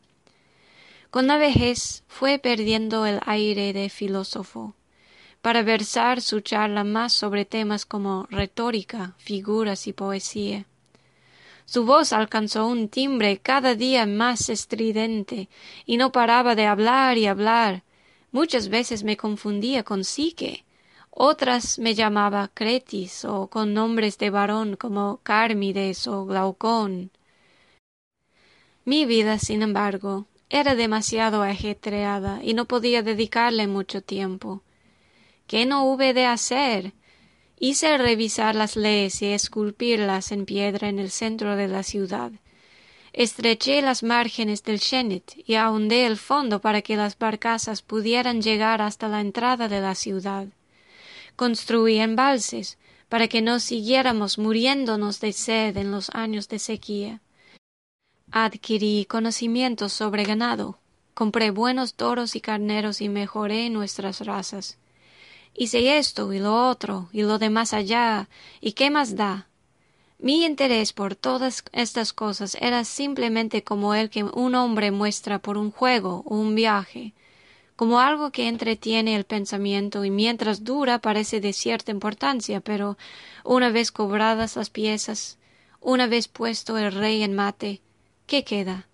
Con 1.10 1.28
la 1.28 1.38
vejez 1.38 2.04
fue 2.08 2.40
perdiendo 2.40 3.06
el 3.06 3.20
aire 3.26 3.72
de 3.72 3.90
filósofo, 3.90 4.76
para 5.44 5.62
versar 5.62 6.22
su 6.22 6.40
charla 6.40 6.84
más 6.84 7.14
sobre 7.14 7.46
temas 7.46 7.86
como 7.86 8.26
retórica, 8.32 9.14
figuras 9.20 9.86
y 9.86 9.94
poesía. 9.94 10.66
Su 11.66 11.86
voz 11.86 12.14
alcanzó 12.14 12.66
un 12.66 12.90
timbre 12.90 13.38
cada 13.38 13.76
día 13.76 14.08
más 14.08 14.50
estridente, 14.50 15.50
y 15.86 15.98
no 15.98 16.12
paraba 16.12 16.56
de 16.56 16.66
hablar 16.66 17.20
y 17.20 17.28
hablar, 17.28 17.84
Muchas 18.34 18.70
veces 18.70 19.04
me 19.04 19.16
confundía 19.16 19.84
con 19.84 20.04
Psique, 20.04 20.66
otras 21.12 21.78
me 21.78 21.94
llamaba 21.94 22.50
Cretis 22.52 23.26
o 23.26 23.46
con 23.46 23.76
nombres 23.76 24.18
de 24.18 24.32
varón 24.32 24.76
como 24.76 25.20
Cármides 25.22 26.08
o 26.08 26.26
Glaucón. 26.26 27.12
Mi 28.86 29.06
vida, 29.06 29.38
sin 29.38 29.62
embargo, 29.62 30.26
era 30.50 30.74
demasiado 30.74 31.44
ajetreada 31.44 32.40
y 32.42 32.56
no 32.56 32.66
podía 32.66 33.04
dedicarle 33.04 33.68
mucho 33.68 34.02
tiempo. 34.02 34.64
¿Qué 35.48 35.66
no 35.66 35.86
hube 35.86 36.14
de 36.14 36.26
hacer? 36.26 36.94
Hice 37.60 37.98
revisar 37.98 38.56
las 38.56 38.76
leyes 38.76 39.22
y 39.22 39.28
esculpirlas 39.28 40.32
en 40.32 40.46
piedra 40.46 40.90
en 40.90 41.00
el 41.00 41.12
centro 41.12 41.56
de 41.56 41.68
la 41.68 41.84
ciudad 41.84 42.32
estreché 43.14 43.84
las 43.84 44.02
márgenes 44.02 44.64
del 44.64 44.80
Shenit 44.80 45.34
y 45.48 45.54
ahondé 45.54 46.06
el 46.08 46.18
fondo 46.18 46.60
para 46.60 46.82
que 46.82 46.98
las 46.98 47.18
barcazas 47.18 47.84
pudieran 47.84 48.42
llegar 48.42 48.82
hasta 48.82 49.08
la 49.08 49.22
entrada 49.22 49.68
de 49.70 49.80
la 49.80 49.94
ciudad. 49.94 50.48
Construí 51.36 52.00
embalses 52.00 52.78
para 53.10 53.28
que 53.28 53.44
no 53.44 53.60
siguiéramos 53.60 54.40
muriéndonos 54.40 55.20
de 55.20 55.32
sed 55.32 55.78
en 55.78 55.92
los 55.92 56.10
años 56.10 56.50
de 56.50 56.58
sequía. 56.58 57.22
Adquirí 58.32 59.06
conocimientos 59.06 59.94
sobre 59.94 60.24
ganado, 60.24 60.80
compré 61.14 61.52
buenos 61.52 61.94
toros 61.94 62.36
y 62.36 62.42
carneros 62.42 63.00
y 63.00 63.10
mejoré 63.10 63.70
nuestras 63.70 64.26
razas. 64.26 64.80
Hice 65.56 65.98
esto 65.98 66.34
y 66.34 66.40
lo 66.40 66.70
otro 66.70 67.10
y 67.12 67.22
lo 67.22 67.38
de 67.38 67.50
más 67.50 67.74
allá, 67.74 68.28
y 68.60 68.74
qué 68.74 68.90
más 68.90 69.16
da, 69.16 69.48
mi 70.24 70.46
interés 70.46 70.94
por 70.94 71.16
todas 71.16 71.66
estas 71.74 72.14
cosas 72.14 72.56
era 72.62 72.86
simplemente 72.86 73.62
como 73.62 73.94
el 73.94 74.10
que 74.10 74.24
un 74.24 74.56
hombre 74.56 74.90
muestra 74.90 75.38
por 75.38 75.58
un 75.58 75.70
juego 75.70 76.24
o 76.26 76.38
un 76.38 76.56
viaje, 76.56 77.14
como 77.76 78.00
algo 78.00 78.32
que 78.32 78.48
entretiene 78.48 79.18
el 79.18 79.26
pensamiento 79.26 80.06
y 80.06 80.12
mientras 80.12 80.64
dura 80.64 81.00
parece 81.00 81.42
de 81.42 81.52
cierta 81.52 81.92
importancia, 81.92 82.62
pero 82.62 82.98
una 83.44 83.70
vez 83.70 83.92
cobradas 83.92 84.56
las 84.56 84.70
piezas, 84.70 85.40
una 85.82 86.08
vez 86.08 86.30
puesto 86.30 86.78
el 86.78 86.94
rey 86.94 87.22
en 87.22 87.34
mate, 87.34 87.82
¿qué 88.26 88.46
queda? 88.46 88.88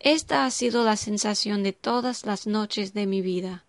Esta 0.00 0.46
ha 0.46 0.50
sido 0.50 0.82
la 0.82 0.96
sensación 0.96 1.62
de 1.62 1.74
todas 1.74 2.24
las 2.24 2.46
noches 2.46 2.94
de 2.94 3.06
mi 3.06 3.20
vida. 3.20 3.66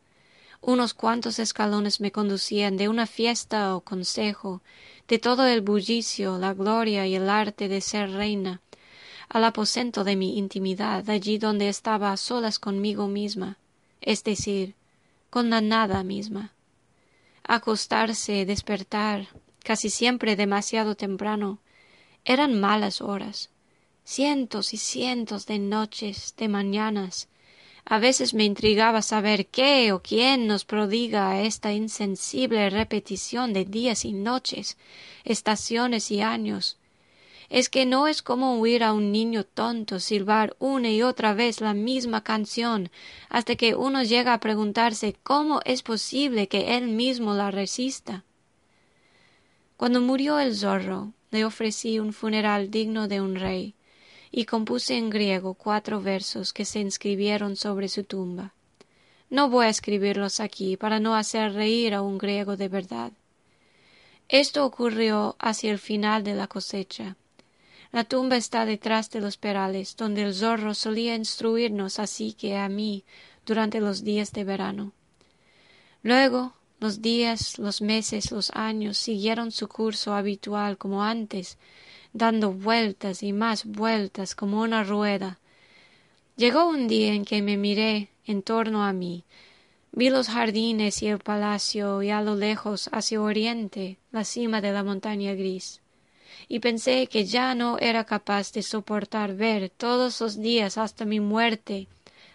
Unos 0.61 0.93
cuantos 0.93 1.39
escalones 1.39 2.01
me 2.01 2.11
conducían 2.11 2.75
de 2.75 2.89
una 2.89 3.07
fiesta 3.07 3.75
o 3.75 3.81
consejo, 3.81 4.61
de 5.07 5.17
todo 5.17 5.47
el 5.47 5.61
bullicio, 5.61 6.37
la 6.37 6.53
gloria 6.53 7.07
y 7.07 7.15
el 7.15 7.29
arte 7.29 7.69
de 7.69 7.79
ser 7.79 8.11
reina, 8.11 8.61
al 9.29 9.45
aposento 9.45 10.03
de 10.03 10.17
mi 10.17 10.37
intimidad, 10.37 11.09
allí 11.09 11.37
donde 11.37 11.69
estaba 11.69 12.11
a 12.11 12.17
solas 12.17 12.59
conmigo 12.59 13.07
misma, 13.07 13.57
es 14.01 14.23
decir, 14.23 14.75
con 15.29 15.49
la 15.49 15.61
nada 15.61 16.03
misma. 16.03 16.51
Acostarse, 17.43 18.45
despertar, 18.45 19.27
casi 19.63 19.89
siempre 19.89 20.35
demasiado 20.35 20.95
temprano, 20.95 21.59
eran 22.25 22.59
malas 22.59 22.99
horas, 22.99 23.49
cientos 24.03 24.73
y 24.73 24.77
cientos 24.77 25.45
de 25.45 25.57
noches, 25.57 26.35
de 26.37 26.49
mañanas. 26.49 27.28
A 27.91 27.97
veces 27.97 28.35
me 28.35 28.45
intrigaba 28.45 29.01
saber 29.01 29.47
qué 29.47 29.91
o 29.93 30.03
quién 30.03 30.45
nos 30.45 30.63
prodiga 30.63 31.41
esta 31.41 31.73
insensible 31.73 32.69
repetición 32.69 33.51
de 33.51 33.65
días 33.65 34.05
y 34.05 34.13
noches, 34.13 34.77
estaciones 35.23 36.11
y 36.11 36.21
años, 36.21 36.77
es 37.49 37.67
que 37.67 37.87
no 37.87 38.07
es 38.07 38.21
como 38.21 38.59
oír 38.59 38.83
a 38.83 38.93
un 38.93 39.11
niño 39.11 39.43
tonto 39.43 39.99
silbar 39.99 40.55
una 40.59 40.91
y 40.91 41.01
otra 41.01 41.33
vez 41.33 41.61
la 41.61 41.73
misma 41.73 42.23
canción 42.23 42.91
hasta 43.27 43.55
que 43.55 43.73
uno 43.73 44.03
llega 44.03 44.35
a 44.35 44.39
preguntarse 44.39 45.15
cómo 45.23 45.59
es 45.65 45.81
posible 45.81 46.47
que 46.47 46.77
él 46.77 46.89
mismo 46.89 47.33
la 47.33 47.49
resista. 47.49 48.23
Cuando 49.77 49.99
murió 49.99 50.37
el 50.37 50.55
zorro, 50.55 51.13
le 51.31 51.43
ofrecí 51.43 51.97
un 51.97 52.13
funeral 52.13 52.69
digno 52.69 53.07
de 53.07 53.19
un 53.19 53.35
rey, 53.35 53.73
y 54.31 54.45
compuse 54.45 54.95
en 54.97 55.09
griego 55.09 55.53
cuatro 55.53 56.01
versos 56.01 56.53
que 56.53 56.65
se 56.65 56.79
inscribieron 56.79 57.55
sobre 57.55 57.87
su 57.87 58.03
tumba. 58.03 58.53
No 59.29 59.49
voy 59.49 59.67
a 59.67 59.69
escribirlos 59.69 60.39
aquí 60.39 60.77
para 60.77 60.99
no 60.99 61.15
hacer 61.15 61.53
reír 61.53 61.93
a 61.93 62.01
un 62.01 62.17
griego 62.17 62.57
de 62.57 62.67
verdad. 62.67 63.11
Esto 64.27 64.65
ocurrió 64.65 65.35
hacia 65.39 65.71
el 65.71 65.79
final 65.79 66.23
de 66.23 66.35
la 66.35 66.47
cosecha, 66.47 67.15
la 67.91 68.03
tumba 68.03 68.37
está 68.37 68.65
detrás 68.65 69.09
de 69.09 69.19
los 69.19 69.37
perales, 69.37 69.95
donde 69.97 70.21
el 70.21 70.35
zorro 70.35 70.75
solía 70.75 71.15
instruirnos 71.15 71.97
así 71.97 72.33
que 72.33 72.55
a 72.55 72.69
mí 72.69 73.03
durante 73.47 73.79
los 73.79 74.03
días 74.03 74.31
de 74.31 74.43
verano. 74.43 74.91
Luego 76.03 76.53
los 76.79 77.01
días, 77.01 77.57
los 77.57 77.81
meses, 77.81 78.31
los 78.31 78.51
años 78.51 78.97
siguieron 78.97 79.51
su 79.51 79.67
curso 79.67 80.13
habitual 80.13 80.77
como 80.77 81.03
antes, 81.03 81.57
dando 82.13 82.51
vueltas 82.51 83.23
y 83.23 83.33
más 83.33 83.65
vueltas 83.65 84.35
como 84.35 84.61
una 84.61 84.83
rueda. 84.83 85.39
Llegó 86.35 86.67
un 86.67 86.87
día 86.87 87.13
en 87.13 87.25
que 87.25 87.41
me 87.41 87.57
miré 87.57 88.09
en 88.25 88.41
torno 88.41 88.83
a 88.83 88.93
mí, 88.93 89.23
vi 89.91 90.09
los 90.09 90.27
jardines 90.29 91.01
y 91.01 91.07
el 91.07 91.19
palacio 91.19 92.01
y 92.03 92.09
a 92.09 92.21
lo 92.21 92.35
lejos 92.35 92.89
hacia 92.91 93.21
oriente 93.21 93.97
la 94.11 94.23
cima 94.23 94.61
de 94.61 94.71
la 94.71 94.83
montaña 94.83 95.33
gris 95.33 95.81
y 96.47 96.59
pensé 96.59 97.07
que 97.07 97.25
ya 97.25 97.55
no 97.55 97.77
era 97.79 98.03
capaz 98.05 98.51
de 98.53 98.63
soportar 98.63 99.35
ver 99.35 99.69
todos 99.69 100.19
los 100.21 100.41
días 100.41 100.77
hasta 100.77 101.05
mi 101.05 101.19
muerte 101.19 101.87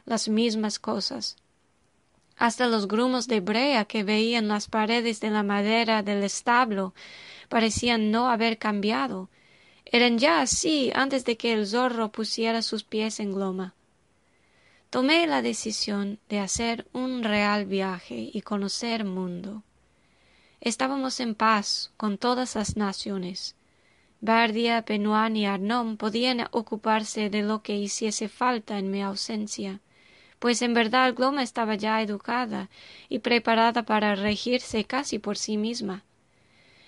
las 0.07 0.29
mismas 0.29 0.79
cosas. 0.79 1.37
Hasta 2.37 2.67
los 2.67 2.89
grumos 2.89 3.27
de 3.27 3.41
brea 3.41 3.85
que 3.85 4.05
veía 4.05 4.39
en 4.39 4.49
las 4.49 4.69
paredes 4.69 5.21
de 5.21 5.31
la 5.31 5.43
madera 5.43 6.03
del 6.03 6.23
establo 6.23 6.95
parecían 7.49 8.11
no 8.11 8.29
haber 8.29 8.59
cambiado. 8.59 9.29
Eran 9.95 10.19
ya 10.19 10.41
así 10.41 10.91
antes 10.93 11.25
de 11.25 11.37
que 11.37 11.53
el 11.53 11.69
zorro 11.69 12.11
pusiera 12.11 12.63
sus 12.63 12.83
pies 12.83 13.21
en 13.21 13.33
Gloma. 13.33 13.75
Tomé 14.91 15.29
la 15.29 15.41
decisión 15.41 16.19
de 16.29 16.41
hacer 16.41 16.89
un 16.93 17.23
real 17.23 17.65
viaje 17.67 18.29
y 18.33 18.41
conocer 18.41 19.05
mundo. 19.05 19.63
Estábamos 20.61 21.21
en 21.21 21.37
paz 21.37 21.93
con 21.97 22.19
todas 22.19 22.57
las 22.57 22.77
naciones, 22.77 23.55
Bardia, 24.21 24.81
Benoit 24.81 25.37
y 25.37 25.45
Arnom 25.45 25.97
podían 25.97 26.49
ocuparse 26.51 27.31
de 27.31 27.43
lo 27.43 27.63
que 27.63 27.77
hiciese 27.77 28.29
falta 28.29 28.81
en 28.81 28.91
mi 28.91 29.01
ausencia, 29.01 29.81
pues 30.41 30.61
en 30.63 30.75
verdad 30.75 31.15
Gloma 31.15 31.45
estaba 31.45 31.77
ya 31.77 32.03
educada 32.03 32.69
y 33.09 33.21
preparada 33.21 33.85
para 33.85 34.17
regirse 34.17 34.87
casi 34.87 35.21
por 35.21 35.39
sí 35.39 35.57
misma. 35.57 36.03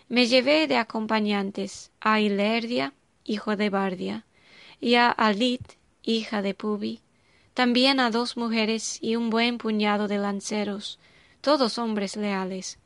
Me 0.09 0.27
llevé 0.27 0.66
de 0.66 0.77
acompañantes 0.77 1.90
a 2.01 2.21
Ilerdia, 2.21 2.92
hijo 3.25 3.57
de 3.57 3.71
Bardia, 3.71 4.25
y 4.81 4.95
a 4.95 5.11
Alit, 5.11 5.62
hija 6.03 6.42
de 6.42 6.55
Pubi, 6.55 7.01
también 7.55 7.99
a 8.01 8.11
dos 8.11 8.37
mujeres 8.37 8.99
y 9.03 9.16
un 9.16 9.31
buen 9.31 9.59
puñado 9.59 10.07
de 10.07 10.19
lanceros, 10.19 10.99
todos 11.40 11.79
hombres 11.79 12.16
leales, 12.16 12.79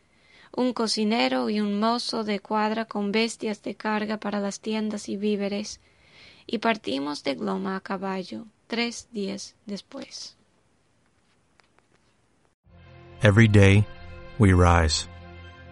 un 0.57 0.73
cocinero 0.73 1.51
y 1.51 1.61
un 1.61 1.79
mozo 1.79 2.25
de 2.25 2.41
cuadra 2.41 2.85
con 2.85 3.13
bestias 3.13 3.63
de 3.63 3.75
carga 3.75 4.17
para 4.17 4.41
las 4.41 4.61
tiendas 4.61 5.09
y 5.09 5.17
víveres, 5.17 5.81
y 6.47 6.59
partimos 6.59 7.23
de 7.23 7.35
Gloma 7.35 7.77
a 7.77 7.81
caballo 7.81 8.47
tres 8.67 9.09
días 9.13 9.57
después. 9.67 10.37
Every 13.23 13.49
day, 13.49 13.85
we 14.39 14.55
rise, 14.55 15.07